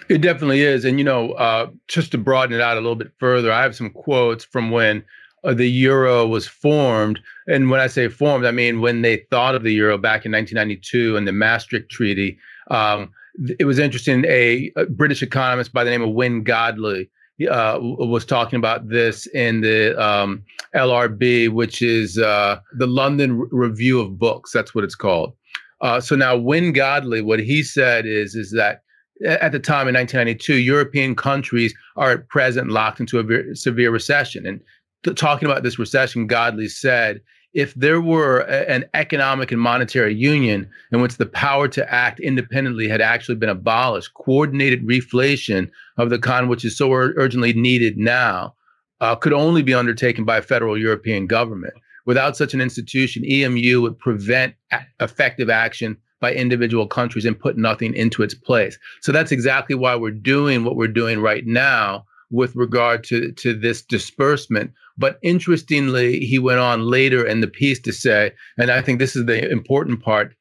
It 0.08 0.20
definitely 0.20 0.62
is. 0.62 0.84
And, 0.84 0.98
you 0.98 1.04
know, 1.04 1.32
uh, 1.32 1.70
just 1.88 2.10
to 2.12 2.18
broaden 2.18 2.54
it 2.54 2.60
out 2.60 2.76
a 2.76 2.80
little 2.80 2.96
bit 2.96 3.12
further, 3.18 3.52
I 3.52 3.62
have 3.62 3.76
some 3.76 3.90
quotes 3.90 4.44
from 4.44 4.70
when 4.70 5.04
uh, 5.44 5.54
the 5.54 5.70
euro 5.70 6.26
was 6.26 6.46
formed. 6.46 7.20
And 7.46 7.70
when 7.70 7.80
I 7.80 7.86
say 7.86 8.08
formed, 8.08 8.44
I 8.44 8.50
mean 8.50 8.80
when 8.80 9.02
they 9.02 9.18
thought 9.30 9.54
of 9.54 9.62
the 9.62 9.72
euro 9.72 9.98
back 9.98 10.24
in 10.24 10.32
1992 10.32 11.16
and 11.16 11.26
the 11.26 11.32
Maastricht 11.32 11.90
Treaty. 11.90 12.38
Um, 12.70 13.10
it 13.58 13.64
was 13.64 13.78
interesting. 13.78 14.24
A, 14.26 14.70
a, 14.76 14.86
British 14.86 15.22
economist 15.22 15.72
by 15.72 15.84
the 15.84 15.90
name 15.90 16.02
of 16.02 16.10
Wynne 16.10 16.42
Godley 16.42 17.10
uh, 17.48 17.78
was 17.80 18.24
talking 18.24 18.56
about 18.56 18.88
this 18.88 19.26
in 19.28 19.60
the 19.60 20.00
um, 20.02 20.42
LRB, 20.74 21.48
which 21.50 21.82
is 21.82 22.18
uh, 22.18 22.60
the 22.74 22.86
London 22.86 23.40
Review 23.50 24.00
of 24.00 24.18
Books. 24.18 24.52
That's 24.52 24.74
what 24.74 24.84
it's 24.84 24.94
called. 24.94 25.34
Uh, 25.80 26.00
so 26.00 26.14
now, 26.14 26.36
Wynne 26.36 26.72
Godley, 26.72 27.22
what 27.22 27.40
he 27.40 27.62
said 27.62 28.06
is 28.06 28.34
is 28.34 28.52
that 28.52 28.82
at 29.24 29.52
the 29.52 29.58
time 29.58 29.88
in 29.88 29.94
1992, 29.94 30.54
European 30.54 31.14
countries 31.14 31.74
are 31.96 32.10
at 32.12 32.28
present 32.28 32.70
locked 32.70 33.00
into 33.00 33.18
a 33.20 33.54
severe 33.54 33.90
recession. 33.90 34.46
And 34.46 34.60
th- 35.04 35.16
talking 35.16 35.48
about 35.48 35.62
this 35.62 35.78
recession, 35.78 36.26
Godley 36.26 36.68
said 36.68 37.20
if 37.54 37.74
there 37.74 38.00
were 38.00 38.40
a, 38.40 38.70
an 38.70 38.84
economic 38.94 39.52
and 39.52 39.60
monetary 39.60 40.14
union 40.14 40.68
in 40.90 41.00
which 41.00 41.16
the 41.16 41.26
power 41.26 41.68
to 41.68 41.92
act 41.92 42.20
independently 42.20 42.88
had 42.88 43.00
actually 43.00 43.34
been 43.34 43.48
abolished, 43.48 44.14
coordinated 44.14 44.86
reflation 44.86 45.70
of 45.98 46.10
the 46.10 46.18
kind 46.18 46.48
which 46.48 46.64
is 46.64 46.76
so 46.76 46.92
ur- 46.92 47.14
urgently 47.16 47.52
needed 47.52 47.98
now 47.98 48.54
uh, 49.00 49.14
could 49.14 49.32
only 49.32 49.62
be 49.62 49.74
undertaken 49.74 50.24
by 50.24 50.38
a 50.38 50.42
federal 50.42 50.78
European 50.78 51.26
government. 51.26 51.74
Without 52.06 52.36
such 52.36 52.54
an 52.54 52.60
institution, 52.60 53.24
EMU 53.24 53.80
would 53.82 53.98
prevent 53.98 54.54
a- 54.70 54.80
effective 55.00 55.50
action 55.50 55.96
by 56.20 56.32
individual 56.32 56.86
countries 56.86 57.24
and 57.24 57.38
put 57.38 57.58
nothing 57.58 57.94
into 57.94 58.22
its 58.22 58.34
place. 58.34 58.78
So 59.00 59.12
that's 59.12 59.32
exactly 59.32 59.74
why 59.74 59.96
we're 59.96 60.12
doing 60.12 60.64
what 60.64 60.76
we're 60.76 60.88
doing 60.88 61.20
right 61.20 61.44
now 61.46 62.06
with 62.30 62.56
regard 62.56 63.04
to, 63.04 63.32
to 63.32 63.52
this 63.52 63.82
disbursement 63.82 64.72
but 64.98 65.18
interestingly, 65.22 66.20
he 66.20 66.38
went 66.38 66.60
on 66.60 66.82
later 66.82 67.26
in 67.26 67.40
the 67.40 67.48
piece 67.48 67.80
to 67.80 67.92
say, 67.92 68.32
and 68.58 68.70
I 68.70 68.82
think 68.82 68.98
this 68.98 69.16
is 69.16 69.26
the 69.26 69.50
important 69.50 70.02
part 70.02 70.34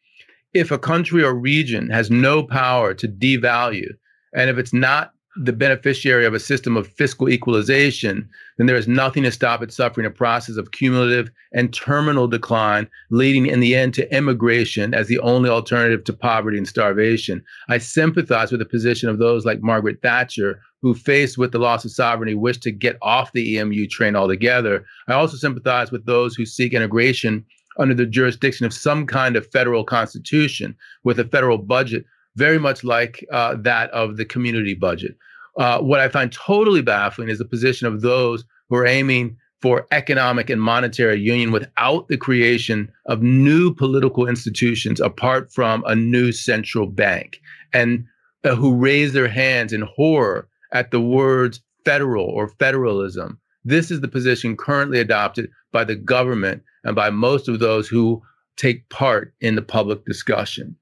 if 0.53 0.71
a 0.71 0.79
country 0.79 1.23
or 1.23 1.33
region 1.33 1.89
has 1.89 2.11
no 2.11 2.43
power 2.43 2.93
to 2.93 3.07
devalue, 3.07 3.93
and 4.35 4.49
if 4.49 4.57
it's 4.57 4.73
not 4.73 5.13
the 5.37 5.53
beneficiary 5.53 6.25
of 6.25 6.33
a 6.33 6.39
system 6.39 6.75
of 6.75 6.87
fiscal 6.87 7.29
equalization, 7.29 8.27
then 8.57 8.67
there 8.67 8.75
is 8.75 8.87
nothing 8.87 9.23
to 9.23 9.31
stop 9.31 9.63
it 9.63 9.71
suffering 9.71 10.05
a 10.05 10.11
process 10.11 10.57
of 10.57 10.71
cumulative 10.71 11.31
and 11.53 11.73
terminal 11.73 12.27
decline, 12.27 12.87
leading 13.11 13.45
in 13.45 13.61
the 13.61 13.75
end 13.75 13.93
to 13.93 14.15
immigration 14.15 14.93
as 14.93 15.07
the 15.07 15.19
only 15.19 15.49
alternative 15.49 16.03
to 16.03 16.13
poverty 16.13 16.57
and 16.57 16.67
starvation. 16.67 17.41
I 17.69 17.77
sympathize 17.77 18.51
with 18.51 18.59
the 18.59 18.65
position 18.65 19.07
of 19.07 19.19
those 19.19 19.45
like 19.45 19.61
Margaret 19.61 20.01
Thatcher, 20.01 20.61
who, 20.81 20.93
faced 20.93 21.37
with 21.37 21.51
the 21.51 21.59
loss 21.59 21.85
of 21.85 21.91
sovereignty, 21.91 22.35
wish 22.35 22.57
to 22.57 22.71
get 22.71 22.97
off 23.01 23.31
the 23.31 23.57
EMU 23.57 23.87
train 23.87 24.15
altogether. 24.15 24.85
I 25.07 25.13
also 25.13 25.37
sympathize 25.37 25.91
with 25.91 26.05
those 26.05 26.35
who 26.35 26.45
seek 26.45 26.73
integration 26.73 27.45
under 27.77 27.93
the 27.93 28.05
jurisdiction 28.05 28.65
of 28.65 28.73
some 28.73 29.07
kind 29.07 29.35
of 29.35 29.49
federal 29.51 29.83
constitution 29.83 30.75
with 31.03 31.19
a 31.19 31.25
federal 31.25 31.57
budget, 31.57 32.05
very 32.35 32.59
much 32.59 32.83
like 32.83 33.25
uh, 33.31 33.55
that 33.59 33.89
of 33.91 34.17
the 34.17 34.25
community 34.25 34.73
budget. 34.73 35.15
Uh, 35.57 35.79
what 35.79 35.99
I 35.99 36.07
find 36.07 36.31
totally 36.31 36.81
baffling 36.81 37.29
is 37.29 37.37
the 37.37 37.45
position 37.45 37.87
of 37.87 38.01
those 38.01 38.45
who 38.69 38.77
are 38.77 38.85
aiming 38.85 39.37
for 39.61 39.85
economic 39.91 40.49
and 40.49 40.61
monetary 40.61 41.19
union 41.19 41.51
without 41.51 42.07
the 42.07 42.17
creation 42.17 42.91
of 43.05 43.21
new 43.21 43.73
political 43.73 44.27
institutions 44.27 44.99
apart 44.99 45.51
from 45.53 45.83
a 45.85 45.95
new 45.95 46.31
central 46.31 46.87
bank 46.87 47.39
and 47.73 48.05
uh, 48.43 48.55
who 48.55 48.75
raise 48.75 49.13
their 49.13 49.27
hands 49.27 49.71
in 49.71 49.81
horror 49.81 50.47
at 50.71 50.91
the 50.91 51.01
words 51.01 51.61
federal 51.85 52.25
or 52.25 52.47
federalism. 52.47 53.39
This 53.63 53.91
is 53.91 54.01
the 54.01 54.07
position 54.07 54.57
currently 54.57 54.99
adopted 54.99 55.49
by 55.71 55.83
the 55.83 55.95
government 55.95 56.63
and 56.83 56.95
by 56.95 57.11
most 57.11 57.47
of 57.47 57.59
those 57.59 57.87
who 57.87 58.21
take 58.57 58.89
part 58.89 59.33
in 59.41 59.55
the 59.55 59.61
public 59.61 60.05
discussion. 60.05 60.75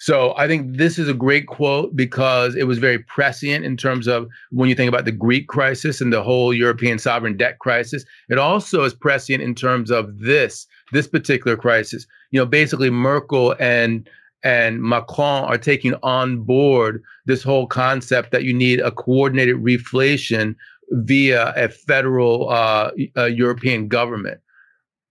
So 0.00 0.32
I 0.38 0.48
think 0.48 0.78
this 0.78 0.98
is 0.98 1.10
a 1.10 1.14
great 1.14 1.46
quote 1.46 1.94
because 1.94 2.56
it 2.56 2.66
was 2.66 2.78
very 2.78 3.00
prescient 3.00 3.66
in 3.66 3.76
terms 3.76 4.08
of 4.08 4.28
when 4.50 4.70
you 4.70 4.74
think 4.74 4.88
about 4.88 5.04
the 5.04 5.12
Greek 5.12 5.46
crisis 5.46 6.00
and 6.00 6.10
the 6.10 6.22
whole 6.22 6.54
European 6.54 6.98
sovereign 6.98 7.36
debt 7.36 7.58
crisis. 7.58 8.02
It 8.30 8.38
also 8.38 8.82
is 8.84 8.94
prescient 8.94 9.42
in 9.42 9.54
terms 9.54 9.90
of 9.90 10.18
this 10.18 10.66
this 10.92 11.06
particular 11.06 11.54
crisis. 11.54 12.06
You 12.30 12.40
know, 12.40 12.46
basically 12.46 12.88
Merkel 12.88 13.54
and 13.60 14.08
and 14.42 14.82
Macron 14.82 15.44
are 15.44 15.58
taking 15.58 15.94
on 16.02 16.44
board 16.44 17.02
this 17.26 17.42
whole 17.42 17.66
concept 17.66 18.32
that 18.32 18.44
you 18.44 18.54
need 18.54 18.80
a 18.80 18.90
coordinated 18.90 19.56
reflation 19.56 20.56
via 20.92 21.52
a 21.56 21.68
federal 21.68 22.48
uh, 22.48 22.90
European 23.16 23.86
government. 23.86 24.40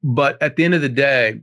But 0.02 0.42
at 0.42 0.56
the 0.56 0.66
end 0.66 0.74
of 0.74 0.82
the 0.82 0.90
day, 0.90 1.42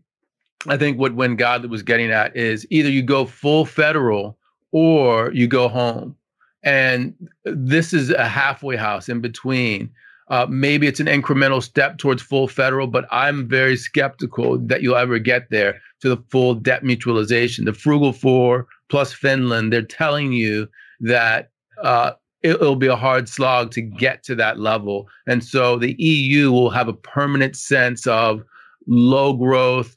I 0.69 0.77
think 0.77 0.99
what 0.99 1.15
Wynne 1.15 1.37
Godley 1.37 1.69
was 1.69 1.83
getting 1.83 2.11
at 2.11 2.37
is 2.37 2.67
either 2.71 2.91
you 2.91 3.03
go 3.03 3.27
full 3.27 3.65
federal 3.65 4.39
or 4.73 5.33
you 5.33 5.47
go 5.47 5.69
home. 5.69 6.17
And 6.63 7.15
this 7.45 7.93
is 7.93 8.11
a 8.11 8.29
halfway 8.29 8.77
house 8.77 9.09
in 9.09 9.21
between. 9.21 9.91
Uh, 10.29 10.47
maybe 10.51 10.89
it's 10.89 10.99
an 10.99 11.07
incremental 11.07 11.63
step 11.63 11.99
towards 11.99 12.21
full 12.21 12.49
federal, 12.49 12.89
but 12.89 13.07
I'm 13.13 13.47
very 13.49 13.77
skeptical 13.77 14.59
that 14.59 14.83
you'll 14.83 14.97
ever 14.97 15.21
get 15.21 15.51
there 15.51 15.81
to 16.01 16.09
the 16.09 16.23
full 16.31 16.55
debt 16.55 16.83
mutualization. 16.83 17.65
The 17.65 17.73
Frugal 17.73 18.13
Four 18.13 18.67
plus 18.89 19.13
Finland, 19.13 19.73
they're 19.73 19.83
telling 19.83 20.33
you 20.33 20.69
that 21.01 21.51
uh, 21.83 22.13
it, 22.43 22.61
will 22.61 22.77
be 22.77 22.89
a 22.89 22.97
hard 22.97 23.29
slog 23.29 23.71
to 23.73 23.81
get 23.81 24.25
to 24.25 24.35
that 24.35 24.59
level. 24.59 25.09
And 25.27 25.45
so 25.45 25.79
the 25.79 25.95
EU 26.01 26.51
will 26.51 26.71
have 26.71 26.89
a 26.89 26.93
permanent 26.93 27.57
sense 27.57 28.07
of 28.07 28.43
low 28.89 29.33
growth, 29.33 29.97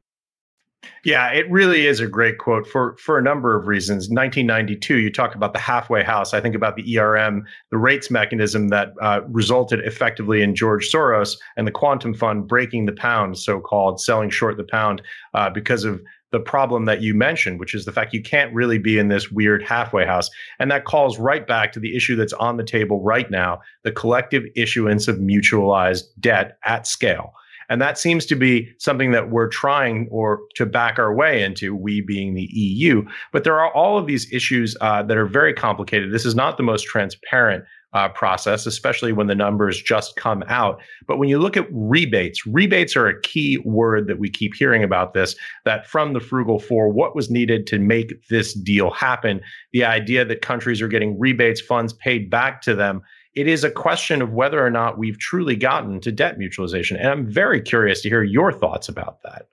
Yeah, 1.03 1.29
it 1.29 1.49
really 1.49 1.85
is 1.85 1.99
a 1.99 2.07
great 2.07 2.37
quote 2.37 2.67
for 2.67 2.95
for 2.97 3.17
a 3.17 3.21
number 3.21 3.55
of 3.55 3.67
reasons. 3.67 4.09
1992, 4.09 4.97
you 4.97 5.11
talk 5.11 5.35
about 5.35 5.53
the 5.53 5.59
halfway 5.59 6.03
house. 6.03 6.33
I 6.33 6.41
think 6.41 6.55
about 6.55 6.75
the 6.75 6.97
ERM, 6.97 7.45
the 7.69 7.77
rates 7.77 8.09
mechanism 8.09 8.69
that 8.69 8.93
uh, 9.01 9.21
resulted 9.27 9.79
effectively 9.81 10.41
in 10.41 10.55
George 10.55 10.91
Soros 10.91 11.37
and 11.55 11.67
the 11.67 11.71
quantum 11.71 12.13
fund 12.13 12.47
breaking 12.47 12.85
the 12.85 12.93
pound, 12.93 13.37
so 13.37 13.59
called, 13.59 14.01
selling 14.01 14.29
short 14.29 14.57
the 14.57 14.63
pound 14.63 15.01
uh, 15.33 15.49
because 15.49 15.83
of 15.83 16.01
the 16.31 16.39
problem 16.39 16.85
that 16.85 17.01
you 17.01 17.13
mentioned, 17.13 17.59
which 17.59 17.75
is 17.75 17.85
the 17.85 17.91
fact 17.91 18.13
you 18.13 18.21
can't 18.21 18.53
really 18.53 18.77
be 18.77 18.97
in 18.97 19.09
this 19.09 19.29
weird 19.29 19.61
halfway 19.61 20.05
house. 20.05 20.29
And 20.59 20.71
that 20.71 20.85
calls 20.85 21.19
right 21.19 21.45
back 21.45 21.73
to 21.73 21.79
the 21.79 21.95
issue 21.95 22.15
that's 22.15 22.33
on 22.33 22.57
the 22.57 22.63
table 22.63 23.01
right 23.03 23.29
now 23.29 23.59
the 23.83 23.91
collective 23.91 24.43
issuance 24.55 25.07
of 25.07 25.17
mutualized 25.17 26.03
debt 26.19 26.57
at 26.63 26.87
scale. 26.87 27.33
And 27.71 27.81
that 27.81 27.97
seems 27.97 28.25
to 28.25 28.35
be 28.35 28.69
something 28.79 29.11
that 29.11 29.29
we're 29.29 29.47
trying 29.47 30.09
or 30.11 30.41
to 30.55 30.65
back 30.65 30.99
our 30.99 31.15
way 31.15 31.41
into, 31.41 31.73
we 31.73 32.01
being 32.01 32.33
the 32.33 32.49
EU. 32.51 33.05
But 33.31 33.45
there 33.45 33.57
are 33.61 33.73
all 33.73 33.97
of 33.97 34.07
these 34.07 34.31
issues 34.33 34.75
uh, 34.81 35.03
that 35.03 35.15
are 35.15 35.25
very 35.25 35.53
complicated. 35.53 36.11
This 36.11 36.25
is 36.25 36.35
not 36.35 36.57
the 36.57 36.63
most 36.63 36.83
transparent 36.83 37.63
uh, 37.93 38.09
process, 38.09 38.65
especially 38.65 39.13
when 39.13 39.27
the 39.27 39.35
numbers 39.35 39.81
just 39.81 40.17
come 40.17 40.43
out. 40.49 40.81
But 41.07 41.17
when 41.17 41.29
you 41.29 41.39
look 41.39 41.55
at 41.55 41.67
rebates, 41.71 42.45
rebates 42.45 42.97
are 42.97 43.07
a 43.07 43.21
key 43.21 43.57
word 43.59 44.07
that 44.07 44.19
we 44.19 44.29
keep 44.29 44.53
hearing 44.53 44.83
about 44.83 45.13
this. 45.13 45.37
That 45.63 45.87
from 45.87 46.11
the 46.11 46.19
Frugal 46.19 46.59
Four, 46.59 46.89
what 46.89 47.15
was 47.15 47.29
needed 47.29 47.67
to 47.67 47.79
make 47.79 48.27
this 48.27 48.53
deal 48.53 48.91
happen? 48.91 49.39
The 49.71 49.85
idea 49.85 50.25
that 50.25 50.41
countries 50.41 50.81
are 50.81 50.89
getting 50.89 51.17
rebates, 51.17 51.61
funds 51.61 51.93
paid 51.93 52.29
back 52.29 52.61
to 52.63 52.75
them. 52.75 53.01
It 53.33 53.47
is 53.47 53.63
a 53.63 53.71
question 53.71 54.21
of 54.21 54.33
whether 54.33 54.65
or 54.65 54.69
not 54.69 54.97
we've 54.97 55.17
truly 55.17 55.55
gotten 55.55 55.99
to 56.01 56.11
debt 56.11 56.37
mutualization. 56.37 56.99
And 56.99 57.07
I'm 57.07 57.31
very 57.31 57.61
curious 57.61 58.01
to 58.01 58.09
hear 58.09 58.23
your 58.23 58.51
thoughts 58.51 58.89
about 58.89 59.21
that. 59.23 59.47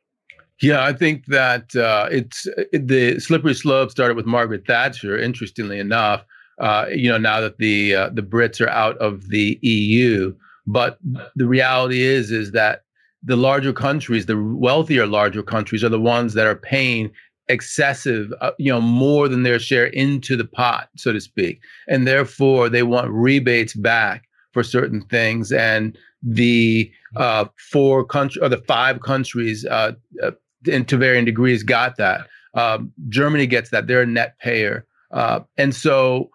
Yeah, 0.61 0.85
I 0.85 0.93
think 0.93 1.27
that 1.27 1.77
uh, 1.77 2.09
it's 2.11 2.47
it, 2.73 2.89
the 2.89 3.21
slippery 3.21 3.55
slope 3.55 3.93
started 3.93 4.17
with 4.17 4.27
Margaret 4.27 4.67
Thatcher. 4.67 5.17
Interestingly 5.17 5.79
enough, 5.79 6.25
uh, 6.59 6.87
you 6.91 7.09
know, 7.09 7.19
now 7.19 7.41
that 7.41 7.59
the 7.59 7.95
uh, 7.95 8.11
the 8.11 8.23
Brits 8.23 8.61
are 8.61 8.69
out 8.69 8.99
of 8.99 9.29
the 9.29 9.59
EU, 9.63 10.35
but 10.67 10.99
the 11.37 11.47
reality 11.47 12.03
is 12.03 12.33
is 12.33 12.51
that 12.53 12.83
the 13.23 13.37
larger 13.37 13.73
countries, 13.73 14.27
the 14.27 14.43
wealthier 14.43 15.07
larger 15.07 15.43
countries, 15.43 15.85
are 15.85 15.89
the 15.89 16.01
ones 16.01 16.35
that 16.35 16.47
are 16.47 16.57
paying 16.57 17.11
excessive, 17.49 18.33
uh, 18.41 18.53
you 18.59 18.71
know, 18.71 18.81
more 18.81 19.29
than 19.29 19.43
their 19.43 19.59
share 19.59 19.87
into 19.87 20.37
the 20.37 20.45
pot, 20.45 20.89
so 20.97 21.13
to 21.13 21.21
speak, 21.21 21.61
and 21.89 22.07
therefore 22.07 22.69
they 22.69 22.83
want 22.83 23.11
rebates 23.11 23.75
back 23.75 24.25
for 24.53 24.63
certain 24.63 25.03
things. 25.03 25.53
And 25.53 25.97
the 26.23 26.91
uh, 27.17 27.47
four 27.71 28.05
country 28.05 28.43
or 28.43 28.49
the 28.49 28.63
five 28.69 29.01
countries, 29.01 29.65
uh, 29.67 29.93
uh, 30.23 30.31
to 30.65 30.97
varying 30.97 31.25
degrees, 31.25 31.63
got 31.63 31.97
that. 31.97 32.27
Um, 32.55 32.93
Germany 33.09 33.47
gets 33.47 33.71
that; 33.71 33.87
they're 33.87 34.03
a 34.03 34.07
net 34.07 34.39
payer, 34.39 34.87
uh, 35.13 35.41
and 35.57 35.75
so 35.75 36.31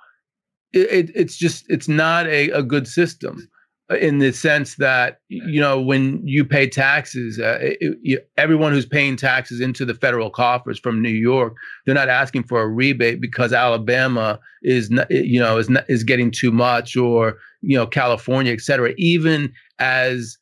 it, 0.73 1.11
it's 1.13 1.37
just 1.37 1.65
it's 1.69 1.87
not 1.87 2.27
a, 2.27 2.49
a 2.51 2.63
good 2.63 2.87
system 2.87 3.47
in 3.89 4.19
the 4.19 4.31
sense 4.31 4.75
that 4.75 5.19
you 5.27 5.59
know 5.59 5.79
when 5.79 6.25
you 6.25 6.45
pay 6.45 6.67
taxes 6.67 7.37
uh, 7.39 7.59
it, 7.61 7.97
you, 8.01 8.19
everyone 8.37 8.71
who's 8.71 8.85
paying 8.85 9.17
taxes 9.17 9.59
into 9.59 9.83
the 9.83 9.93
federal 9.93 10.29
coffers 10.29 10.79
from 10.79 11.01
New 11.01 11.09
York 11.09 11.55
they're 11.85 11.93
not 11.93 12.07
asking 12.07 12.43
for 12.43 12.61
a 12.61 12.67
rebate 12.67 13.19
because 13.19 13.51
Alabama 13.51 14.39
is 14.61 14.89
not, 14.89 15.09
you 15.11 15.39
know 15.39 15.57
is 15.57 15.69
not, 15.69 15.83
is 15.89 16.03
getting 16.03 16.31
too 16.31 16.51
much 16.51 16.95
or 16.95 17.37
you 17.61 17.77
know 17.77 17.85
California 17.85 18.53
et 18.53 18.61
cetera 18.61 18.93
even 18.97 19.51
as 19.79 20.37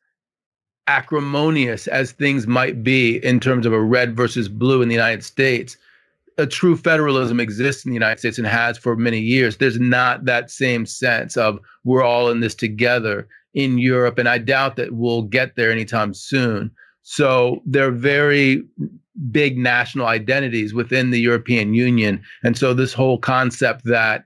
acrimonious 0.87 1.87
as 1.87 2.11
things 2.11 2.45
might 2.45 2.83
be 2.83 3.17
in 3.25 3.39
terms 3.39 3.65
of 3.65 3.73
a 3.73 3.81
red 3.81 4.15
versus 4.15 4.47
blue 4.49 4.83
in 4.83 4.87
the 4.87 4.95
United 4.95 5.23
States 5.23 5.77
a 6.41 6.47
true 6.47 6.75
federalism 6.75 7.39
exists 7.39 7.85
in 7.85 7.91
the 7.91 7.95
United 7.95 8.19
States 8.19 8.37
and 8.37 8.47
has 8.47 8.77
for 8.77 8.95
many 8.95 9.19
years, 9.19 9.57
there's 9.57 9.79
not 9.79 10.25
that 10.25 10.49
same 10.49 10.85
sense 10.85 11.37
of 11.37 11.59
we're 11.83 12.03
all 12.03 12.29
in 12.29 12.39
this 12.39 12.55
together 12.55 13.27
in 13.53 13.77
Europe. 13.77 14.17
And 14.17 14.27
I 14.27 14.39
doubt 14.39 14.75
that 14.77 14.93
we'll 14.93 15.23
get 15.23 15.55
there 15.55 15.71
anytime 15.71 16.13
soon. 16.13 16.71
So 17.03 17.61
they're 17.65 17.91
very 17.91 18.63
big 19.31 19.57
national 19.57 20.07
identities 20.07 20.73
within 20.73 21.11
the 21.11 21.19
European 21.19 21.73
Union. 21.73 22.21
And 22.43 22.57
so 22.57 22.73
this 22.73 22.93
whole 22.93 23.19
concept 23.19 23.85
that 23.85 24.25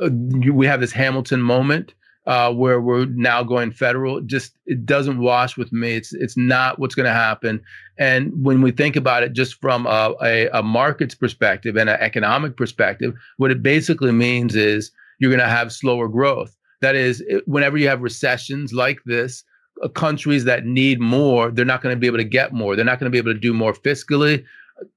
uh, 0.00 0.10
we 0.50 0.66
have 0.66 0.80
this 0.80 0.92
Hamilton 0.92 1.42
moment 1.42 1.94
uh, 2.26 2.52
where 2.52 2.80
we're 2.80 3.06
now 3.06 3.42
going 3.42 3.70
federal. 3.70 4.20
Just 4.20 4.54
it 4.66 4.86
doesn't 4.86 5.18
wash 5.18 5.56
with 5.56 5.72
me. 5.72 5.94
It's 5.94 6.12
it's 6.12 6.36
not 6.36 6.78
what's 6.78 6.94
going 6.94 7.06
to 7.06 7.12
happen. 7.12 7.60
And 7.98 8.32
when 8.44 8.62
we 8.62 8.72
think 8.72 8.96
about 8.96 9.22
it, 9.22 9.32
just 9.32 9.60
from 9.60 9.86
a, 9.86 10.14
a, 10.22 10.48
a 10.48 10.62
markets 10.62 11.14
perspective 11.14 11.76
and 11.76 11.88
an 11.88 12.00
economic 12.00 12.56
perspective, 12.56 13.14
what 13.36 13.50
it 13.50 13.62
basically 13.62 14.12
means 14.12 14.56
is 14.56 14.90
you're 15.18 15.30
going 15.30 15.40
to 15.40 15.46
have 15.46 15.72
slower 15.72 16.08
growth. 16.08 16.56
That 16.80 16.96
is, 16.96 17.22
whenever 17.46 17.78
you 17.78 17.88
have 17.88 18.02
recessions 18.02 18.72
like 18.72 19.02
this, 19.04 19.44
uh, 19.82 19.88
countries 19.88 20.44
that 20.44 20.66
need 20.66 21.00
more, 21.00 21.50
they're 21.50 21.64
not 21.64 21.82
going 21.82 21.94
to 21.94 22.00
be 22.00 22.06
able 22.06 22.18
to 22.18 22.24
get 22.24 22.52
more. 22.52 22.74
They're 22.74 22.84
not 22.84 22.98
going 22.98 23.10
to 23.10 23.14
be 23.14 23.18
able 23.18 23.32
to 23.32 23.38
do 23.38 23.54
more 23.54 23.72
fiscally 23.72 24.44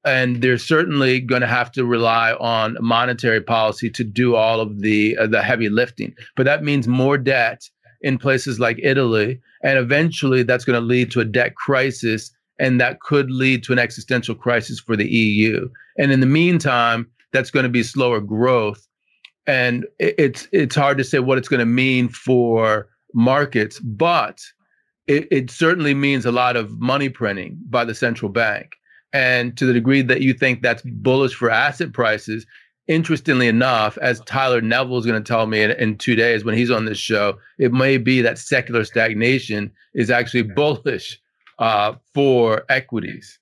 and 0.05 0.41
they're 0.41 0.57
certainly 0.57 1.19
going 1.19 1.41
to 1.41 1.47
have 1.47 1.71
to 1.73 1.85
rely 1.85 2.33
on 2.33 2.77
monetary 2.81 3.41
policy 3.41 3.89
to 3.91 4.03
do 4.03 4.35
all 4.35 4.59
of 4.59 4.81
the 4.81 5.17
uh, 5.17 5.27
the 5.27 5.41
heavy 5.41 5.69
lifting. 5.69 6.15
But 6.35 6.43
that 6.43 6.63
means 6.63 6.87
more 6.87 7.17
debt 7.17 7.69
in 8.01 8.17
places 8.17 8.59
like 8.59 8.79
Italy, 8.81 9.39
and 9.63 9.77
eventually 9.77 10.43
that's 10.43 10.65
going 10.65 10.79
to 10.79 10.85
lead 10.85 11.11
to 11.11 11.19
a 11.19 11.25
debt 11.25 11.55
crisis, 11.55 12.31
and 12.59 12.79
that 12.79 12.99
could 13.01 13.31
lead 13.31 13.63
to 13.63 13.73
an 13.73 13.79
existential 13.79 14.35
crisis 14.35 14.79
for 14.79 14.95
the 14.95 15.07
EU. 15.07 15.69
And 15.97 16.11
in 16.11 16.19
the 16.19 16.25
meantime, 16.25 17.09
that's 17.31 17.51
going 17.51 17.63
to 17.63 17.69
be 17.69 17.83
slower 17.83 18.21
growth, 18.21 18.87
and 19.45 19.85
it's 19.99 20.47
it's 20.51 20.75
hard 20.75 20.97
to 20.97 21.03
say 21.03 21.19
what 21.19 21.37
it's 21.37 21.49
going 21.49 21.59
to 21.59 21.65
mean 21.65 22.09
for 22.09 22.87
markets, 23.13 23.79
but 23.79 24.41
it, 25.07 25.27
it 25.31 25.49
certainly 25.49 25.93
means 25.93 26.25
a 26.25 26.31
lot 26.31 26.55
of 26.55 26.79
money 26.79 27.09
printing 27.09 27.57
by 27.69 27.85
the 27.85 27.95
central 27.95 28.29
bank. 28.29 28.75
And 29.17 29.57
to 29.57 29.65
the 29.65 29.73
degree 29.73 30.03
that 30.03 30.21
you 30.21 30.31
think 30.31 30.61
that's 30.61 30.83
bullish 30.83 31.33
for 31.33 31.49
asset 31.49 31.91
prices, 31.91 32.45
interestingly 32.87 33.47
enough, 33.47 33.97
as 33.97 34.19
Tyler 34.21 34.61
Neville 34.61 34.99
is 34.99 35.07
going 35.07 35.21
to 35.21 35.27
tell 35.27 35.47
me 35.47 35.63
in, 35.63 35.71
in, 35.71 35.97
two 35.97 36.15
days 36.15 36.45
when 36.45 36.53
he's 36.53 36.69
on 36.69 36.85
this 36.85 36.99
show, 36.99 37.39
it 37.57 37.73
may 37.73 37.97
be 37.97 38.21
that 38.21 38.37
secular 38.37 38.83
stagnation 38.85 39.71
is 39.95 40.11
actually 40.11 40.43
bullish 40.43 41.19
uh, 41.57 41.95
for 42.13 42.63
equities. 42.69 43.39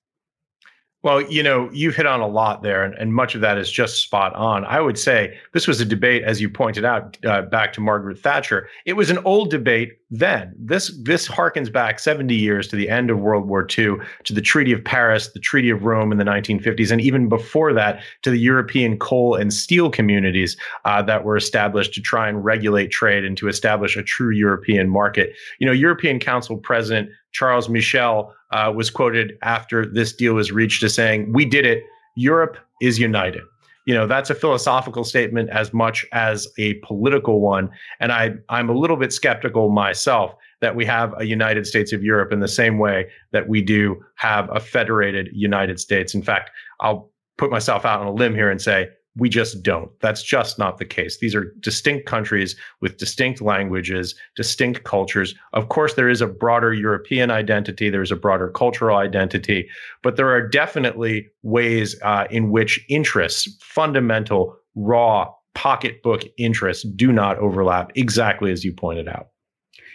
Well, 1.02 1.20
you 1.30 1.42
know, 1.42 1.68
you've 1.74 1.94
hit 1.94 2.06
on 2.06 2.20
a 2.20 2.26
lot 2.26 2.62
there, 2.62 2.82
and, 2.82 2.94
and, 2.94 3.14
much 3.14 3.34
of 3.34 3.42
that 3.42 3.58
is 3.58 3.70
just 3.70 4.02
spot 4.02 4.34
on. 4.34 4.64
I 4.64 4.80
would 4.80 4.98
say 4.98 5.38
this 5.52 5.68
was 5.68 5.78
a 5.78 5.84
debate, 5.84 6.24
as 6.24 6.40
you 6.40 6.48
pointed 6.48 6.86
out, 6.86 7.18
uh, 7.22 7.42
back 7.42 7.74
to 7.74 7.82
Margaret 7.82 8.18
Thatcher. 8.18 8.68
It 8.86 8.94
was 8.94 9.10
an 9.10 9.18
old 9.18 9.50
debate 9.50 9.98
then. 10.10 10.54
This 10.58 10.96
this 11.02 11.26
harkens 11.26 11.72
back 11.72 11.98
70 11.98 12.34
years 12.34 12.68
to 12.68 12.76
the 12.76 12.88
end 12.88 13.10
of 13.10 13.18
World 13.18 13.48
War 13.48 13.62
II, 13.62 13.96
to 14.24 14.32
the 14.32 14.40
Treaty 14.40 14.72
of 14.72 14.84
Paris, 14.84 15.32
the 15.32 15.40
Treaty 15.40 15.70
of 15.70 15.84
Rome 15.84 16.12
in 16.12 16.18
the 16.18 16.24
1950s, 16.24 16.90
and 16.90 17.00
even 17.00 17.28
before 17.28 17.72
that, 17.72 18.02
to 18.22 18.30
the 18.30 18.38
European 18.38 18.98
coal 18.98 19.34
and 19.34 19.52
steel 19.52 19.90
communities 19.90 20.56
uh, 20.84 21.02
that 21.02 21.24
were 21.24 21.36
established 21.36 21.92
to 21.94 22.00
try 22.00 22.28
and 22.28 22.44
regulate 22.44 22.90
trade 22.90 23.24
and 23.24 23.36
to 23.36 23.48
establish 23.48 23.96
a 23.96 24.02
true 24.02 24.30
European 24.30 24.88
market. 24.88 25.34
You 25.58 25.66
know, 25.66 25.72
European 25.72 26.20
Council 26.20 26.56
President 26.56 27.10
Charles 27.32 27.68
Michel 27.68 28.32
uh, 28.52 28.72
was 28.74 28.90
quoted 28.90 29.36
after 29.42 29.84
this 29.84 30.12
deal 30.12 30.34
was 30.34 30.52
reached 30.52 30.82
as 30.84 30.94
saying, 30.94 31.32
"We 31.32 31.44
did 31.44 31.66
it. 31.66 31.82
Europe 32.16 32.56
is 32.80 32.98
united." 32.98 33.42
You 33.86 33.94
know, 33.94 34.06
that's 34.06 34.30
a 34.30 34.34
philosophical 34.34 35.04
statement 35.04 35.48
as 35.50 35.72
much 35.72 36.04
as 36.12 36.46
a 36.58 36.74
political 36.74 37.40
one, 37.40 37.70
and 38.00 38.12
I 38.12 38.34
I'm 38.48 38.68
a 38.68 38.76
little 38.76 38.96
bit 38.96 39.12
skeptical 39.12 39.70
myself 39.70 40.34
that 40.60 40.74
we 40.74 40.84
have 40.86 41.14
a 41.18 41.24
United 41.24 41.66
States 41.66 41.92
of 41.92 42.02
Europe 42.02 42.32
in 42.32 42.40
the 42.40 42.48
same 42.48 42.78
way 42.78 43.08
that 43.32 43.48
we 43.48 43.62
do 43.62 44.02
have 44.16 44.48
a 44.52 44.60
federated 44.60 45.28
United 45.32 45.78
States. 45.78 46.14
In 46.14 46.22
fact, 46.22 46.50
I'll 46.80 47.10
put 47.38 47.50
myself 47.50 47.84
out 47.84 48.00
on 48.00 48.06
a 48.06 48.12
limb 48.12 48.34
here 48.34 48.50
and 48.50 48.60
say 48.60 48.88
we 49.16 49.28
just 49.28 49.62
don't. 49.62 49.90
That's 50.00 50.22
just 50.22 50.58
not 50.58 50.78
the 50.78 50.84
case. 50.84 51.18
These 51.18 51.34
are 51.34 51.52
distinct 51.60 52.06
countries 52.06 52.54
with 52.80 52.98
distinct 52.98 53.40
languages, 53.40 54.14
distinct 54.34 54.84
cultures. 54.84 55.34
Of 55.52 55.68
course, 55.68 55.94
there 55.94 56.08
is 56.08 56.20
a 56.20 56.26
broader 56.26 56.72
European 56.72 57.30
identity, 57.30 57.88
there 57.88 58.02
is 58.02 58.12
a 58.12 58.16
broader 58.16 58.48
cultural 58.50 58.96
identity, 58.96 59.68
but 60.02 60.16
there 60.16 60.30
are 60.30 60.46
definitely 60.46 61.28
ways 61.42 61.96
uh, 62.02 62.26
in 62.30 62.50
which 62.50 62.84
interests, 62.88 63.48
fundamental, 63.62 64.56
raw, 64.74 65.30
pocketbook 65.54 66.22
interests, 66.36 66.84
do 66.84 67.10
not 67.10 67.38
overlap, 67.38 67.90
exactly 67.94 68.52
as 68.52 68.64
you 68.64 68.72
pointed 68.72 69.08
out. 69.08 69.28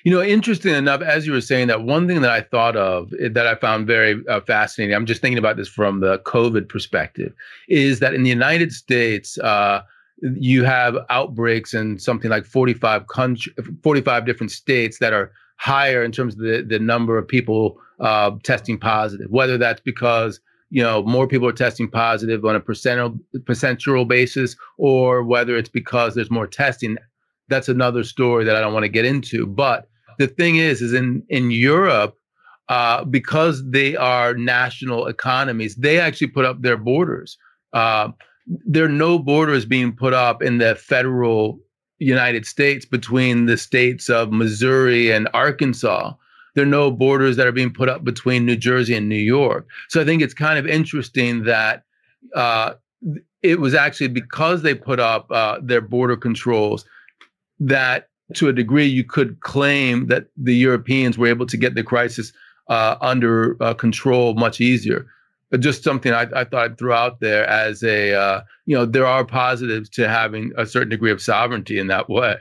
You 0.04 0.12
know, 0.12 0.24
interesting 0.24 0.74
enough, 0.74 1.02
as 1.02 1.28
you 1.28 1.34
were 1.34 1.42
saying 1.42 1.68
that, 1.68 1.84
one 1.84 2.08
thing 2.08 2.22
that 2.22 2.32
I 2.32 2.42
thought 2.42 2.76
of 2.76 3.14
eh, 3.20 3.30
that 3.32 3.46
I 3.46 3.56
found 3.56 3.86
very 3.86 4.22
uh, 4.28 4.42
fascinating, 4.42 4.96
I'm 4.96 5.06
just 5.06 5.22
thinking 5.22 5.38
about 5.38 5.58
this 5.58 5.68
from 5.68 6.00
the 6.00 6.20
COVID 6.20 6.70
perspective, 6.70 7.34
is 7.70 8.00
that 8.00 8.14
in 8.14 8.24
the 8.24 8.30
United 8.30 8.72
States, 8.72 9.38
uh, 9.40 9.82
you 10.22 10.64
have 10.64 10.98
outbreaks 11.10 11.74
in 11.74 12.00
something 12.00 12.30
like 12.30 12.46
45 12.46 13.08
country, 13.08 13.54
45 13.84 14.26
different 14.26 14.52
states 14.52 15.00
that 15.00 15.14
are 15.14 15.32
higher 15.58 16.04
in 16.04 16.12
terms 16.12 16.34
of 16.34 16.40
the, 16.40 16.66
the 16.68 16.80
number 16.80 17.18
of 17.18 17.28
people 17.28 17.80
uh, 18.00 18.32
testing 18.44 18.80
positive, 18.80 19.30
whether 19.30 19.58
that's 19.58 19.82
because 19.82 20.40
you 20.72 20.82
know 20.82 21.04
more 21.04 21.28
people 21.28 21.48
are 21.48 21.54
testing 21.54 21.90
positive 21.90 22.44
on 22.46 22.56
a 22.56 22.60
percentual 22.60 23.20
percentual 23.40 24.08
basis 24.08 24.56
or 24.78 25.22
whether 25.22 25.56
it's 25.58 25.70
because 25.70 26.16
there's 26.16 26.32
more 26.32 26.48
testing 26.48 26.98
that's 27.50 27.68
another 27.68 28.04
story 28.04 28.46
that 28.46 28.56
I 28.56 28.62
don't 28.62 28.74
want 28.74 28.86
to 28.86 28.90
get 28.90 29.06
into 29.06 29.46
but 29.46 29.90
the 30.21 30.27
thing 30.27 30.57
is, 30.57 30.81
is 30.81 30.93
in 30.93 31.23
in 31.29 31.51
Europe, 31.51 32.15
uh, 32.69 33.03
because 33.03 33.63
they 33.69 33.95
are 33.95 34.34
national 34.34 35.07
economies, 35.07 35.75
they 35.75 35.99
actually 35.99 36.27
put 36.27 36.45
up 36.45 36.62
their 36.62 36.77
borders. 36.77 37.38
Uh, 37.73 38.10
there 38.65 38.86
are 38.86 38.89
no 39.07 39.19
borders 39.19 39.65
being 39.65 39.91
put 39.95 40.13
up 40.13 40.41
in 40.41 40.57
the 40.57 40.75
federal 40.75 41.60
United 41.99 42.45
States 42.45 42.86
between 42.86 43.45
the 43.45 43.57
states 43.57 44.10
of 44.10 44.31
Missouri 44.31 45.12
and 45.12 45.29
Arkansas. 45.34 46.13
There 46.55 46.63
are 46.63 46.77
no 46.81 46.91
borders 46.91 47.38
that 47.38 47.47
are 47.47 47.51
being 47.51 47.73
put 47.73 47.89
up 47.89 48.03
between 48.03 48.45
New 48.45 48.57
Jersey 48.57 48.95
and 48.95 49.07
New 49.07 49.15
York. 49.15 49.67
So 49.89 50.01
I 50.01 50.05
think 50.05 50.21
it's 50.21 50.34
kind 50.34 50.57
of 50.57 50.67
interesting 50.67 51.43
that 51.43 51.84
uh, 52.36 52.73
it 53.41 53.60
was 53.60 53.73
actually 53.73 54.10
because 54.10 54.62
they 54.62 54.75
put 54.75 54.99
up 54.99 55.31
uh, 55.31 55.60
their 55.62 55.81
border 55.81 56.17
controls 56.17 56.86
that 57.60 58.10
to 58.36 58.50
a 58.50 58.54
degree, 58.54 58.86
you 58.86 59.04
could 59.04 59.39
claim 59.41 60.08
that 60.08 60.28
the 60.38 60.56
Europeans 60.56 61.17
were 61.17 61.28
able 61.28 61.46
to 61.46 61.58
get 61.58 61.76
the 61.76 61.84
crisis 61.84 62.34
uh, 62.67 62.96
under 63.02 63.62
uh, 63.62 63.74
control 63.74 64.34
much 64.36 64.62
easier. 64.62 65.08
But 65.50 65.60
just 65.60 65.84
something 65.84 66.13
I, 66.13 66.28
I, 66.34 66.46
thought 66.46 66.63
I'd 66.63 66.78
throw 66.78 66.96
out 66.96 67.20
there 67.20 67.46
as 67.46 67.84
a, 67.84 68.13
uh, 68.13 68.41
you 68.65 68.76
know, 68.76 68.86
there 68.86 69.06
are 69.06 69.26
positives 69.26 69.89
to 69.89 70.08
having 70.08 70.54
a 70.58 70.65
certain 70.65 70.89
degree 70.89 71.12
of 71.12 71.22
sovereignty 71.22 71.78
in 71.78 71.88
that 71.88 72.10
way. 72.10 72.38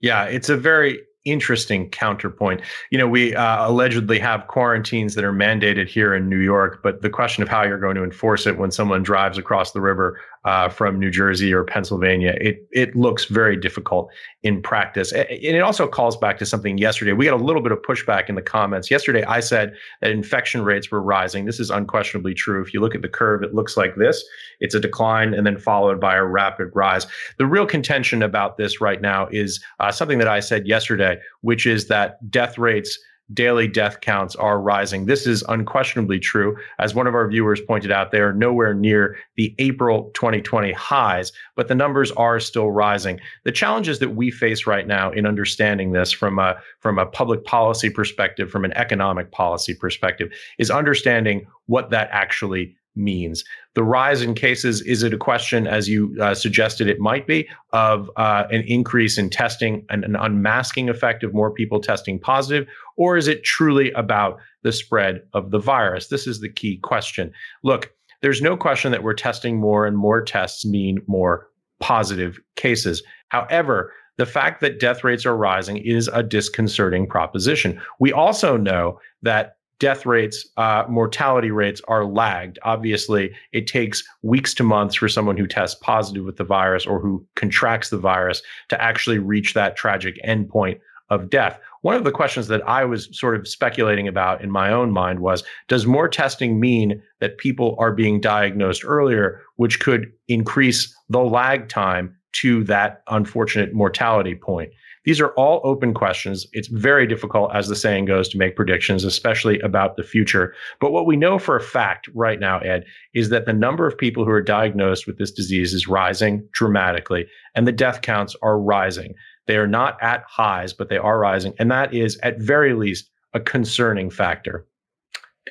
Yeah, 0.00 0.24
it's 0.24 0.48
a 0.48 0.56
very 0.56 0.98
interesting 1.24 1.88
counterpoint. 1.90 2.60
You 2.90 2.98
know, 2.98 3.06
we 3.06 3.36
uh, 3.36 3.68
allegedly 3.68 4.18
have 4.18 4.48
quarantines 4.48 5.14
that 5.14 5.22
are 5.22 5.32
mandated 5.32 5.88
here 5.88 6.12
in 6.14 6.28
New 6.28 6.40
York, 6.40 6.80
but 6.82 7.02
the 7.02 7.10
question 7.10 7.44
of 7.44 7.48
how 7.48 7.62
you're 7.62 7.78
going 7.78 7.94
to 7.94 8.02
enforce 8.02 8.46
it 8.46 8.58
when 8.58 8.72
someone 8.72 9.04
drives 9.04 9.38
across 9.38 9.70
the 9.70 9.80
river 9.80 10.18
uh, 10.44 10.68
from 10.68 10.98
New 10.98 11.10
Jersey 11.10 11.52
or 11.52 11.64
Pennsylvania, 11.64 12.34
it 12.40 12.66
it 12.72 12.96
looks 12.96 13.26
very 13.26 13.56
difficult 13.56 14.10
in 14.42 14.60
practice. 14.60 15.12
And 15.12 15.28
it 15.30 15.60
also 15.60 15.86
calls 15.86 16.16
back 16.16 16.38
to 16.38 16.46
something 16.46 16.78
yesterday. 16.78 17.12
We 17.12 17.26
got 17.26 17.40
a 17.40 17.44
little 17.44 17.62
bit 17.62 17.70
of 17.70 17.78
pushback 17.82 18.28
in 18.28 18.34
the 18.34 18.42
comments. 18.42 18.90
Yesterday, 18.90 19.22
I 19.24 19.40
said 19.40 19.74
that 20.00 20.10
infection 20.10 20.62
rates 20.62 20.90
were 20.90 21.00
rising. 21.00 21.44
This 21.44 21.60
is 21.60 21.70
unquestionably 21.70 22.34
true. 22.34 22.60
If 22.60 22.74
you 22.74 22.80
look 22.80 22.94
at 22.94 23.02
the 23.02 23.08
curve, 23.08 23.42
it 23.42 23.54
looks 23.54 23.76
like 23.76 23.94
this. 23.96 24.24
It's 24.60 24.74
a 24.74 24.80
decline 24.80 25.32
and 25.32 25.46
then 25.46 25.58
followed 25.58 26.00
by 26.00 26.16
a 26.16 26.24
rapid 26.24 26.70
rise. 26.74 27.06
The 27.38 27.46
real 27.46 27.66
contention 27.66 28.22
about 28.22 28.56
this 28.56 28.80
right 28.80 29.00
now 29.00 29.28
is 29.30 29.62
uh, 29.78 29.92
something 29.92 30.18
that 30.18 30.28
I 30.28 30.40
said 30.40 30.66
yesterday, 30.66 31.18
which 31.42 31.66
is 31.66 31.86
that 31.86 32.30
death 32.30 32.58
rates 32.58 32.98
daily 33.34 33.68
death 33.68 34.00
counts 34.00 34.36
are 34.36 34.60
rising. 34.60 35.06
This 35.06 35.26
is 35.26 35.42
unquestionably 35.48 36.18
true. 36.18 36.56
As 36.78 36.94
one 36.94 37.06
of 37.06 37.14
our 37.14 37.28
viewers 37.28 37.60
pointed 37.60 37.90
out, 37.90 38.10
they 38.10 38.20
are 38.20 38.32
nowhere 38.32 38.74
near 38.74 39.16
the 39.36 39.54
April 39.58 40.10
2020 40.14 40.72
highs, 40.72 41.32
but 41.56 41.68
the 41.68 41.74
numbers 41.74 42.10
are 42.12 42.40
still 42.40 42.70
rising. 42.70 43.20
The 43.44 43.52
challenges 43.52 43.98
that 44.00 44.10
we 44.10 44.30
face 44.30 44.66
right 44.66 44.86
now 44.86 45.10
in 45.10 45.26
understanding 45.26 45.92
this 45.92 46.12
from 46.12 46.38
a, 46.38 46.56
from 46.80 46.98
a 46.98 47.06
public 47.06 47.44
policy 47.44 47.90
perspective, 47.90 48.50
from 48.50 48.64
an 48.64 48.72
economic 48.72 49.30
policy 49.30 49.74
perspective, 49.74 50.32
is 50.58 50.70
understanding 50.70 51.46
what 51.66 51.90
that 51.90 52.08
actually 52.12 52.76
means. 52.94 53.44
The 53.74 53.82
rise 53.82 54.22
in 54.22 54.34
cases, 54.34 54.82
is 54.82 55.02
it 55.02 55.14
a 55.14 55.18
question, 55.18 55.66
as 55.66 55.88
you 55.88 56.14
uh, 56.20 56.34
suggested 56.34 56.88
it 56.88 57.00
might 57.00 57.26
be, 57.26 57.48
of 57.72 58.10
uh, 58.16 58.44
an 58.50 58.62
increase 58.66 59.18
in 59.18 59.30
testing 59.30 59.84
and 59.88 60.04
an 60.04 60.16
unmasking 60.16 60.88
effect 60.88 61.22
of 61.24 61.34
more 61.34 61.50
people 61.50 61.80
testing 61.80 62.18
positive? 62.18 62.66
Or 62.96 63.16
is 63.16 63.28
it 63.28 63.44
truly 63.44 63.90
about 63.92 64.38
the 64.62 64.72
spread 64.72 65.22
of 65.32 65.50
the 65.50 65.58
virus? 65.58 66.08
This 66.08 66.26
is 66.26 66.40
the 66.40 66.50
key 66.50 66.78
question. 66.78 67.32
Look, 67.62 67.92
there's 68.20 68.42
no 68.42 68.56
question 68.56 68.92
that 68.92 69.02
we're 69.02 69.14
testing 69.14 69.58
more 69.58 69.86
and 69.86 69.96
more 69.96 70.22
tests 70.22 70.64
mean 70.64 71.00
more 71.06 71.48
positive 71.80 72.38
cases. 72.56 73.02
However, 73.28 73.92
the 74.18 74.26
fact 74.26 74.60
that 74.60 74.78
death 74.78 75.02
rates 75.02 75.26
are 75.26 75.36
rising 75.36 75.78
is 75.78 76.08
a 76.08 76.22
disconcerting 76.22 77.06
proposition. 77.06 77.80
We 77.98 78.12
also 78.12 78.56
know 78.56 79.00
that 79.22 79.56
death 79.82 80.06
rates, 80.06 80.46
uh, 80.58 80.84
mortality 80.88 81.50
rates 81.50 81.82
are 81.88 82.04
lagged. 82.04 82.56
Obviously, 82.62 83.34
it 83.50 83.66
takes 83.66 84.04
weeks 84.22 84.54
to 84.54 84.62
months 84.62 84.94
for 84.94 85.08
someone 85.08 85.36
who 85.36 85.44
tests 85.44 85.76
positive 85.82 86.24
with 86.24 86.36
the 86.36 86.44
virus 86.44 86.86
or 86.86 87.00
who 87.00 87.26
contracts 87.34 87.90
the 87.90 87.98
virus 87.98 88.42
to 88.68 88.80
actually 88.80 89.18
reach 89.18 89.54
that 89.54 89.74
tragic 89.74 90.20
endpoint 90.24 90.78
of 91.10 91.28
death. 91.30 91.58
One 91.80 91.96
of 91.96 92.04
the 92.04 92.12
questions 92.12 92.46
that 92.46 92.62
I 92.66 92.84
was 92.84 93.08
sort 93.10 93.34
of 93.34 93.48
speculating 93.48 94.06
about 94.06 94.40
in 94.40 94.52
my 94.52 94.72
own 94.72 94.92
mind 94.92 95.18
was 95.18 95.42
Does 95.66 95.84
more 95.84 96.08
testing 96.08 96.60
mean 96.60 97.02
that 97.18 97.38
people 97.38 97.74
are 97.80 97.92
being 97.92 98.20
diagnosed 98.20 98.84
earlier, 98.84 99.42
which 99.56 99.80
could 99.80 100.12
increase 100.28 100.96
the 101.08 101.24
lag 101.24 101.68
time 101.68 102.16
to 102.34 102.62
that 102.64 103.02
unfortunate 103.08 103.74
mortality 103.74 104.36
point? 104.36 104.70
These 105.04 105.20
are 105.20 105.30
all 105.30 105.60
open 105.64 105.94
questions. 105.94 106.46
It's 106.52 106.68
very 106.68 107.06
difficult, 107.06 107.54
as 107.54 107.68
the 107.68 107.76
saying 107.76 108.04
goes, 108.04 108.28
to 108.28 108.38
make 108.38 108.54
predictions, 108.54 109.04
especially 109.04 109.58
about 109.60 109.96
the 109.96 110.02
future. 110.02 110.54
But 110.80 110.92
what 110.92 111.06
we 111.06 111.16
know 111.16 111.38
for 111.38 111.56
a 111.56 111.62
fact 111.62 112.08
right 112.14 112.38
now, 112.38 112.60
Ed, 112.60 112.84
is 113.12 113.28
that 113.30 113.46
the 113.46 113.52
number 113.52 113.86
of 113.86 113.98
people 113.98 114.24
who 114.24 114.30
are 114.30 114.42
diagnosed 114.42 115.06
with 115.06 115.18
this 115.18 115.32
disease 115.32 115.74
is 115.74 115.88
rising 115.88 116.46
dramatically, 116.52 117.26
and 117.54 117.66
the 117.66 117.72
death 117.72 118.02
counts 118.02 118.36
are 118.42 118.58
rising. 118.58 119.14
They 119.46 119.56
are 119.56 119.66
not 119.66 120.00
at 120.00 120.22
highs, 120.28 120.72
but 120.72 120.88
they 120.88 120.98
are 120.98 121.18
rising. 121.18 121.54
And 121.58 121.70
that 121.70 121.92
is, 121.92 122.16
at 122.22 122.38
very 122.38 122.74
least, 122.74 123.10
a 123.34 123.40
concerning 123.40 124.08
factor. 124.08 124.66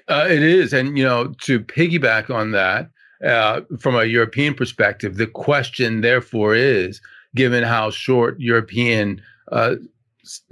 Uh, 0.07 0.27
it 0.29 0.43
is. 0.43 0.71
And, 0.71 0.97
you 0.97 1.03
know, 1.03 1.33
to 1.41 1.59
piggyback 1.59 2.33
on 2.33 2.51
that, 2.51 2.89
uh, 3.25 3.61
from 3.79 3.95
a 3.95 4.05
European 4.05 4.53
perspective, 4.53 5.17
the 5.17 5.27
question, 5.27 6.01
therefore, 6.01 6.55
is 6.55 7.01
given 7.35 7.63
how 7.63 7.91
short 7.91 8.39
European 8.39 9.21
uh, 9.51 9.75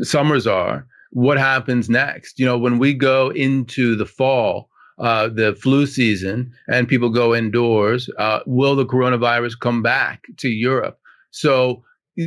summers 0.02 0.48
are, 0.48 0.88
what 1.12 1.38
happens 1.38 1.90
next? 1.90 2.40
You 2.40 2.46
know, 2.46 2.58
when 2.58 2.80
we 2.80 2.94
go 2.94 3.30
into 3.30 3.96
the 3.96 4.06
fall, 4.06 4.70
uh, 5.00 5.30
the 5.30 5.56
flu 5.56 5.86
season, 5.86 6.52
and 6.68 6.88
people 6.88 7.10
go 7.10 7.34
indoors, 7.34 8.10
uh, 8.18 8.40
will 8.46 8.76
the 8.76 8.86
coronavirus 8.86 9.60
come 9.60 9.82
back 9.82 10.28
to 10.38 10.50
Europe? 10.50 11.00
So 11.32 11.84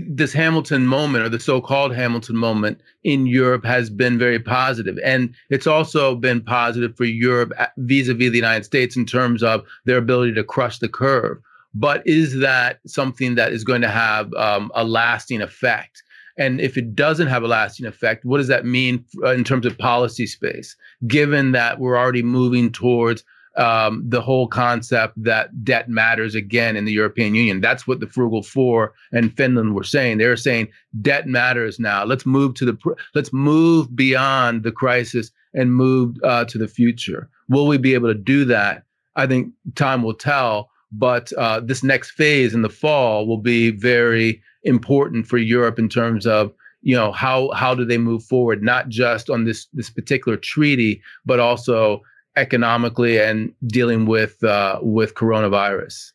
this 0.09 0.33
Hamilton 0.33 0.87
moment 0.87 1.25
or 1.25 1.29
the 1.29 1.39
so-called 1.39 1.95
Hamilton 1.95 2.37
moment 2.37 2.81
in 3.05 3.27
Europe 3.27 3.65
has 3.65 3.91
been 3.91 4.19
very 4.19 4.39
positive. 4.39 4.99
And 5.05 5.35
it's 5.51 5.67
also 5.67 6.15
been 6.15 6.41
positive 6.41 6.97
for 6.97 7.05
Europe 7.05 7.53
vis-a-vis 7.77 8.31
the 8.31 8.37
United 8.37 8.65
States 8.65 8.97
in 8.97 9.05
terms 9.05 9.43
of 9.43 9.65
their 9.85 9.99
ability 9.99 10.33
to 10.35 10.45
crush 10.45 10.79
the 10.79 10.89
curve. 10.89 11.39
But 11.75 12.07
is 12.07 12.39
that 12.41 12.81
something 12.87 13.35
that 13.35 13.53
is 13.53 13.65
going 13.65 13.83
to 13.83 13.89
have 13.89 14.33
um, 14.35 14.73
a 14.75 14.85
lasting 14.85 15.43
effect? 15.43 16.03
And 16.39 16.61
if 16.61 16.77
it 16.77 16.95
doesn't 16.95 17.29
have 17.29 17.43
a 17.43 17.49
lasting 17.49 17.87
effect, 17.87 18.25
what 18.25 18.39
does 18.39 18.49
that 18.49 18.65
mean 18.65 19.05
uh, 19.23 19.33
in 19.33 19.45
terms 19.45 19.67
of 19.67 19.77
policy 19.79 20.27
space, 20.27 20.77
given 21.07 21.53
that 21.53 21.79
we're 21.79 21.99
already 21.99 22.23
moving 22.23 22.73
towards 22.73 23.25
um, 23.57 24.03
the 24.07 24.21
whole 24.21 24.47
concept 24.47 25.23
that 25.23 25.65
debt 25.65 25.89
matters 25.89 26.35
again 26.35 26.77
in 26.77 26.85
the 26.85 26.93
European 26.93 27.35
Union. 27.35 27.61
That's 27.61 27.87
what 27.87 28.01
the 28.01 28.07
Frugal 28.07 28.43
Four 28.43 28.95
and 29.13 29.37
Finland 29.37 29.75
were 29.75 29.85
saying. 29.85 30.19
They 30.19 30.27
were 30.27 30.37
saying 30.37 30.69
debt 31.03 31.27
matters 31.27 31.79
now. 31.79 32.05
Let's 32.05 32.25
move 32.25 32.55
to 32.55 32.65
the 32.65 32.79
let's 33.15 33.33
move 33.33 33.95
beyond 33.95 34.63
the 34.63 34.73
crisis 34.73 35.31
and 35.55 35.75
move 35.75 36.17
uh, 36.25 36.47
to 36.47 36.59
the 36.59 36.69
future. 36.69 37.29
Will 37.49 37.67
we 37.67 37.77
be 37.77 37.95
able 37.95 38.09
to 38.09 38.19
do 38.19 38.45
that? 38.47 38.85
I 39.17 39.27
think 39.27 39.53
time 39.75 40.03
will 40.03 40.15
tell. 40.15 40.71
But 40.95 41.33
uh, 41.35 41.61
this 41.61 41.83
next 41.83 42.11
phase 42.11 42.53
in 42.53 42.63
the 42.63 42.69
fall 42.69 43.27
will 43.27 43.39
be 43.39 43.71
very 43.71 44.43
important 44.65 45.27
for 45.27 45.39
Europe 45.39 45.79
in 45.79 45.89
terms 45.89 46.27
of 46.27 46.53
you 46.83 46.97
know 46.97 47.13
how 47.13 47.51
how 47.53 47.75
do 47.75 47.85
they 47.85 47.99
move 47.99 48.25
forward, 48.25 48.63
not 48.63 48.89
just 48.89 49.31
on 49.31 49.45
this 49.45 49.67
this 49.73 49.91
particular 49.91 50.37
treaty, 50.37 51.01
but 51.25 51.41
also 51.41 52.03
economically 52.37 53.19
and 53.19 53.53
dealing 53.67 54.07
with 54.07 54.43
uh, 54.43 54.79
with 54.83 55.15
coronavirus. 55.15 56.13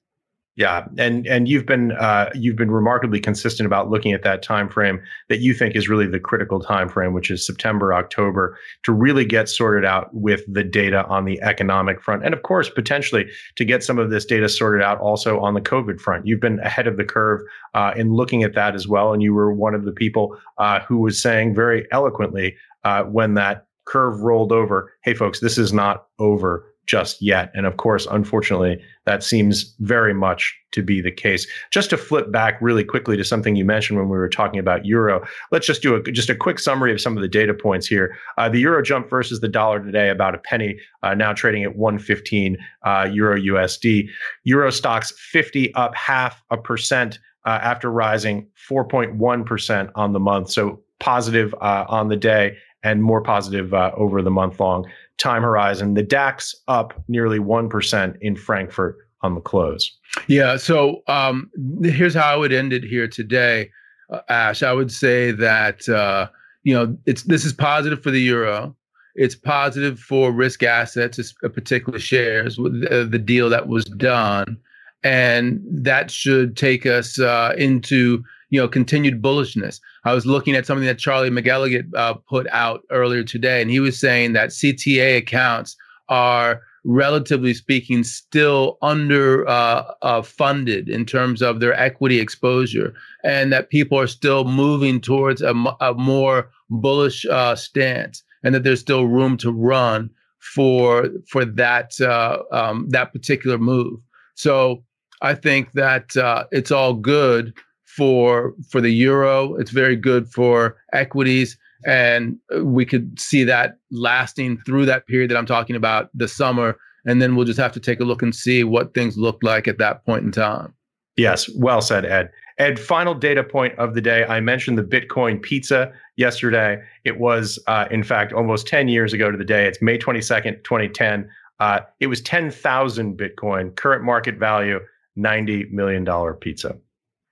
Yeah, 0.57 0.87
and 0.97 1.27
and 1.27 1.47
you've 1.47 1.67
been 1.67 1.91
uh, 1.91 2.31
you've 2.33 2.55
been 2.55 2.71
remarkably 2.71 3.19
consistent 3.19 3.67
about 3.67 3.91
looking 3.91 4.11
at 4.11 4.23
that 4.23 4.41
time 4.41 4.69
frame 4.69 4.99
that 5.29 5.39
you 5.39 5.53
think 5.53 5.75
is 5.75 5.87
really 5.87 6.07
the 6.07 6.19
critical 6.19 6.59
time 6.59 6.89
frame, 6.89 7.13
which 7.13 7.29
is 7.29 7.45
September 7.45 7.93
October, 7.93 8.57
to 8.81 8.91
really 8.91 9.23
get 9.23 9.47
sorted 9.49 9.85
out 9.85 10.11
with 10.15 10.41
the 10.51 10.63
data 10.63 11.05
on 11.05 11.25
the 11.25 11.39
economic 11.43 12.01
front, 12.01 12.25
and 12.25 12.33
of 12.33 12.41
course 12.41 12.71
potentially 12.71 13.27
to 13.55 13.65
get 13.65 13.83
some 13.83 13.99
of 13.99 14.09
this 14.09 14.25
data 14.25 14.49
sorted 14.49 14.81
out 14.81 14.99
also 14.99 15.39
on 15.39 15.53
the 15.53 15.61
COVID 15.61 15.99
front. 15.99 16.25
You've 16.25 16.41
been 16.41 16.59
ahead 16.61 16.87
of 16.87 16.97
the 16.97 17.05
curve 17.05 17.41
uh, 17.75 17.93
in 17.95 18.13
looking 18.13 18.41
at 18.41 18.55
that 18.55 18.73
as 18.73 18.87
well, 18.87 19.13
and 19.13 19.21
you 19.21 19.35
were 19.35 19.53
one 19.53 19.75
of 19.75 19.85
the 19.85 19.91
people 19.91 20.39
uh, 20.57 20.79
who 20.79 20.97
was 20.97 21.21
saying 21.21 21.53
very 21.53 21.87
eloquently 21.91 22.55
uh, 22.83 23.03
when 23.03 23.35
that 23.35 23.67
curve 23.85 24.21
rolled 24.21 24.51
over. 24.51 24.91
Hey, 25.03 25.13
folks, 25.13 25.39
this 25.39 25.59
is 25.59 25.71
not 25.71 26.07
over 26.17 26.65
just 26.87 27.21
yet. 27.21 27.51
And 27.53 27.65
of 27.65 27.77
course, 27.77 28.07
unfortunately, 28.09 28.81
that 29.05 29.21
seems 29.21 29.75
very 29.79 30.13
much 30.13 30.57
to 30.71 30.81
be 30.81 31.01
the 31.01 31.11
case. 31.11 31.45
Just 31.69 31.89
to 31.89 31.97
flip 31.97 32.31
back 32.31 32.57
really 32.61 32.83
quickly 32.83 33.17
to 33.17 33.23
something 33.23 33.55
you 33.55 33.65
mentioned 33.65 33.99
when 33.99 34.07
we 34.07 34.17
were 34.17 34.29
talking 34.29 34.59
about 34.59 34.85
euro, 34.85 35.25
let's 35.51 35.67
just 35.67 35.81
do 35.81 35.95
a, 35.95 36.03
just 36.11 36.29
a 36.29 36.35
quick 36.35 36.59
summary 36.59 36.93
of 36.93 37.01
some 37.01 37.17
of 37.17 37.21
the 37.21 37.27
data 37.27 37.53
points 37.53 37.87
here. 37.87 38.17
Uh, 38.37 38.47
the 38.47 38.59
euro 38.59 38.81
jump 38.81 39.09
versus 39.09 39.41
the 39.41 39.49
dollar 39.49 39.83
today 39.83 40.09
about 40.09 40.33
a 40.33 40.39
penny, 40.39 40.79
uh, 41.03 41.13
now 41.13 41.33
trading 41.33 41.63
at 41.63 41.75
115 41.75 42.57
uh, 42.83 43.07
euro 43.11 43.37
USD. 43.37 44.07
Euro 44.45 44.69
Stoxx 44.69 45.13
50 45.13 45.73
up 45.75 45.93
half 45.93 46.41
a 46.49 46.57
percent 46.57 47.19
uh, 47.45 47.59
after 47.61 47.91
rising 47.91 48.47
4.1% 48.69 49.91
on 49.95 50.13
the 50.13 50.19
month. 50.19 50.51
So 50.51 50.81
positive 50.99 51.53
uh, 51.55 51.85
on 51.87 52.07
the 52.07 52.17
day 52.17 52.57
and 52.83 53.03
more 53.03 53.21
positive 53.21 53.73
uh, 53.73 53.91
over 53.95 54.21
the 54.21 54.31
month 54.31 54.59
long 54.59 54.85
time 55.17 55.41
horizon. 55.41 55.93
The 55.93 56.03
DAX 56.03 56.55
up 56.67 56.93
nearly 57.07 57.39
1% 57.39 58.17
in 58.21 58.35
Frankfurt 58.35 58.97
on 59.21 59.35
the 59.35 59.41
close. 59.41 59.91
Yeah. 60.27 60.57
So 60.57 61.01
um, 61.07 61.49
here's 61.83 62.13
how 62.13 62.33
I 62.33 62.35
would 62.35 62.53
end 62.53 62.73
it 62.73 62.83
here 62.83 63.07
today, 63.07 63.69
uh, 64.11 64.21
Ash. 64.29 64.63
I 64.63 64.73
would 64.73 64.91
say 64.91 65.31
that, 65.31 65.87
uh, 65.89 66.27
you 66.63 66.73
know, 66.73 66.97
it's 67.05 67.23
this 67.23 67.45
is 67.45 67.53
positive 67.53 68.01
for 68.01 68.11
the 68.11 68.21
euro. 68.21 68.75
It's 69.15 69.35
positive 69.35 69.99
for 69.99 70.31
risk 70.31 70.61
assets, 70.61 71.33
uh, 71.43 71.49
particular 71.49 71.97
shares, 71.97 72.57
the, 72.57 73.07
the 73.09 73.19
deal 73.19 73.49
that 73.49 73.67
was 73.67 73.85
done. 73.85 74.57
And 75.03 75.61
that 75.71 76.11
should 76.11 76.55
take 76.55 76.85
us 76.85 77.19
uh, 77.19 77.53
into 77.57 78.23
you 78.49 78.59
know 78.59 78.67
continued 78.67 79.21
bullishness. 79.21 79.79
I 80.07 80.13
was 80.13 80.25
looking 80.25 80.55
at 80.55 80.65
something 80.65 80.87
that 80.87 80.99
Charlie 80.99 81.29
McElligott 81.29 81.93
uh, 81.95 82.13
put 82.13 82.47
out 82.51 82.83
earlier 82.91 83.23
today, 83.23 83.61
and 83.61 83.69
he 83.69 83.81
was 83.81 83.99
saying 83.99 84.33
that 84.33 84.49
CTA 84.49 85.17
accounts 85.17 85.75
are 86.07 86.61
relatively 86.85 87.53
speaking, 87.53 88.05
still 88.05 88.77
under 88.81 89.45
uh, 89.49 89.83
uh, 90.01 90.21
funded 90.21 90.87
in 90.87 91.05
terms 91.05 91.41
of 91.41 91.59
their 91.59 91.73
equity 91.73 92.21
exposure, 92.21 92.93
and 93.25 93.51
that 93.51 93.69
people 93.69 93.99
are 93.99 94.07
still 94.07 94.45
moving 94.45 95.01
towards 95.01 95.41
a, 95.41 95.53
a 95.81 95.93
more 95.95 96.49
bullish 96.69 97.25
uh, 97.25 97.55
stance, 97.55 98.23
and 98.43 98.55
that 98.55 98.63
there's 98.63 98.79
still 98.79 99.07
room 99.07 99.35
to 99.35 99.51
run 99.51 100.09
for 100.39 101.09
for 101.29 101.43
that 101.43 101.99
uh, 101.99 102.39
um, 102.53 102.87
that 102.89 103.11
particular 103.11 103.57
move. 103.57 103.99
So 104.35 104.85
I 105.21 105.33
think 105.33 105.73
that 105.73 106.15
uh, 106.15 106.45
it's 106.51 106.71
all 106.71 106.93
good 106.93 107.53
for 107.97 108.53
for 108.69 108.79
the 108.79 108.91
euro. 108.91 109.55
It's 109.55 109.71
very 109.71 109.95
good 109.95 110.29
for 110.29 110.77
equities 110.93 111.57
and 111.85 112.37
we 112.63 112.85
could 112.85 113.19
see 113.19 113.43
that 113.43 113.77
lasting 113.91 114.57
through 114.65 114.85
that 114.85 115.07
period 115.07 115.29
that 115.31 115.37
I'm 115.37 115.45
talking 115.45 115.75
about, 115.75 116.09
the 116.13 116.27
summer, 116.27 116.77
and 117.05 117.21
then 117.21 117.35
we'll 117.35 117.45
just 117.45 117.59
have 117.59 117.71
to 117.73 117.79
take 117.79 117.99
a 117.99 118.03
look 118.03 118.21
and 118.21 118.35
see 118.35 118.63
what 118.63 118.93
things 118.93 119.17
look 119.17 119.39
like 119.43 119.67
at 119.67 119.77
that 119.77 120.05
point 120.05 120.23
in 120.23 120.31
time. 120.31 120.73
Yes, 121.15 121.49
well 121.55 121.81
said, 121.81 122.05
Ed. 122.05 122.31
Ed, 122.59 122.79
final 122.79 123.13
data 123.13 123.43
point 123.43 123.77
of 123.77 123.93
the 123.93 124.01
day. 124.01 124.25
I 124.25 124.39
mentioned 124.39 124.77
the 124.77 124.83
Bitcoin 124.83 125.41
pizza 125.41 125.91
yesterday. 126.15 126.81
It 127.05 127.19
was, 127.19 127.59
uh, 127.67 127.85
in 127.89 128.03
fact, 128.03 128.33
almost 128.33 128.67
10 128.67 128.87
years 128.87 129.13
ago 129.13 129.31
to 129.31 129.37
the 129.37 129.45
day. 129.45 129.67
It's 129.67 129.81
May 129.81 129.97
22nd, 129.97 130.63
2010. 130.63 131.29
Uh, 131.59 131.79
it 131.99 132.07
was 132.07 132.21
10,000 132.21 133.17
Bitcoin, 133.17 133.75
current 133.75 134.03
market 134.03 134.35
value, 134.35 134.79
$90 135.17 135.71
million 135.71 136.05
pizza. 136.35 136.75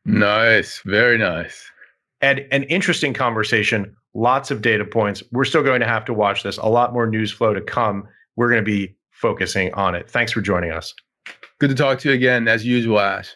Nice. 0.06 0.82
Very 0.86 1.18
nice. 1.18 1.70
Ed, 2.22 2.48
an 2.52 2.64
interesting 2.64 3.14
conversation 3.14 3.96
lots 4.16 4.50
of 4.50 4.62
data 4.62 4.86
points. 4.86 5.22
We're 5.32 5.46
still 5.46 5.62
going 5.62 5.82
to 5.82 5.88
have 5.88 6.06
to 6.06 6.14
watch 6.14 6.42
this. 6.42 6.58
A 6.58 6.66
lot 6.66 6.94
more 6.94 7.06
news 7.06 7.32
flow 7.32 7.54
to 7.54 7.62
come. 7.62 8.08
We're 8.36 8.50
going 8.50 8.64
to 8.64 8.66
be 8.66 8.96
focusing 9.12 9.74
on 9.74 9.94
it. 9.94 10.10
Thanks 10.10 10.32
for 10.32 10.42
joining 10.42 10.72
us. 10.72 10.94
Good 11.60 11.70
to 11.70 11.76
talk 11.76 12.00
to 12.00 12.10
you 12.10 12.16
again, 12.16 12.48
as 12.48 12.66
usual, 12.66 13.00
Ash. 13.00 13.36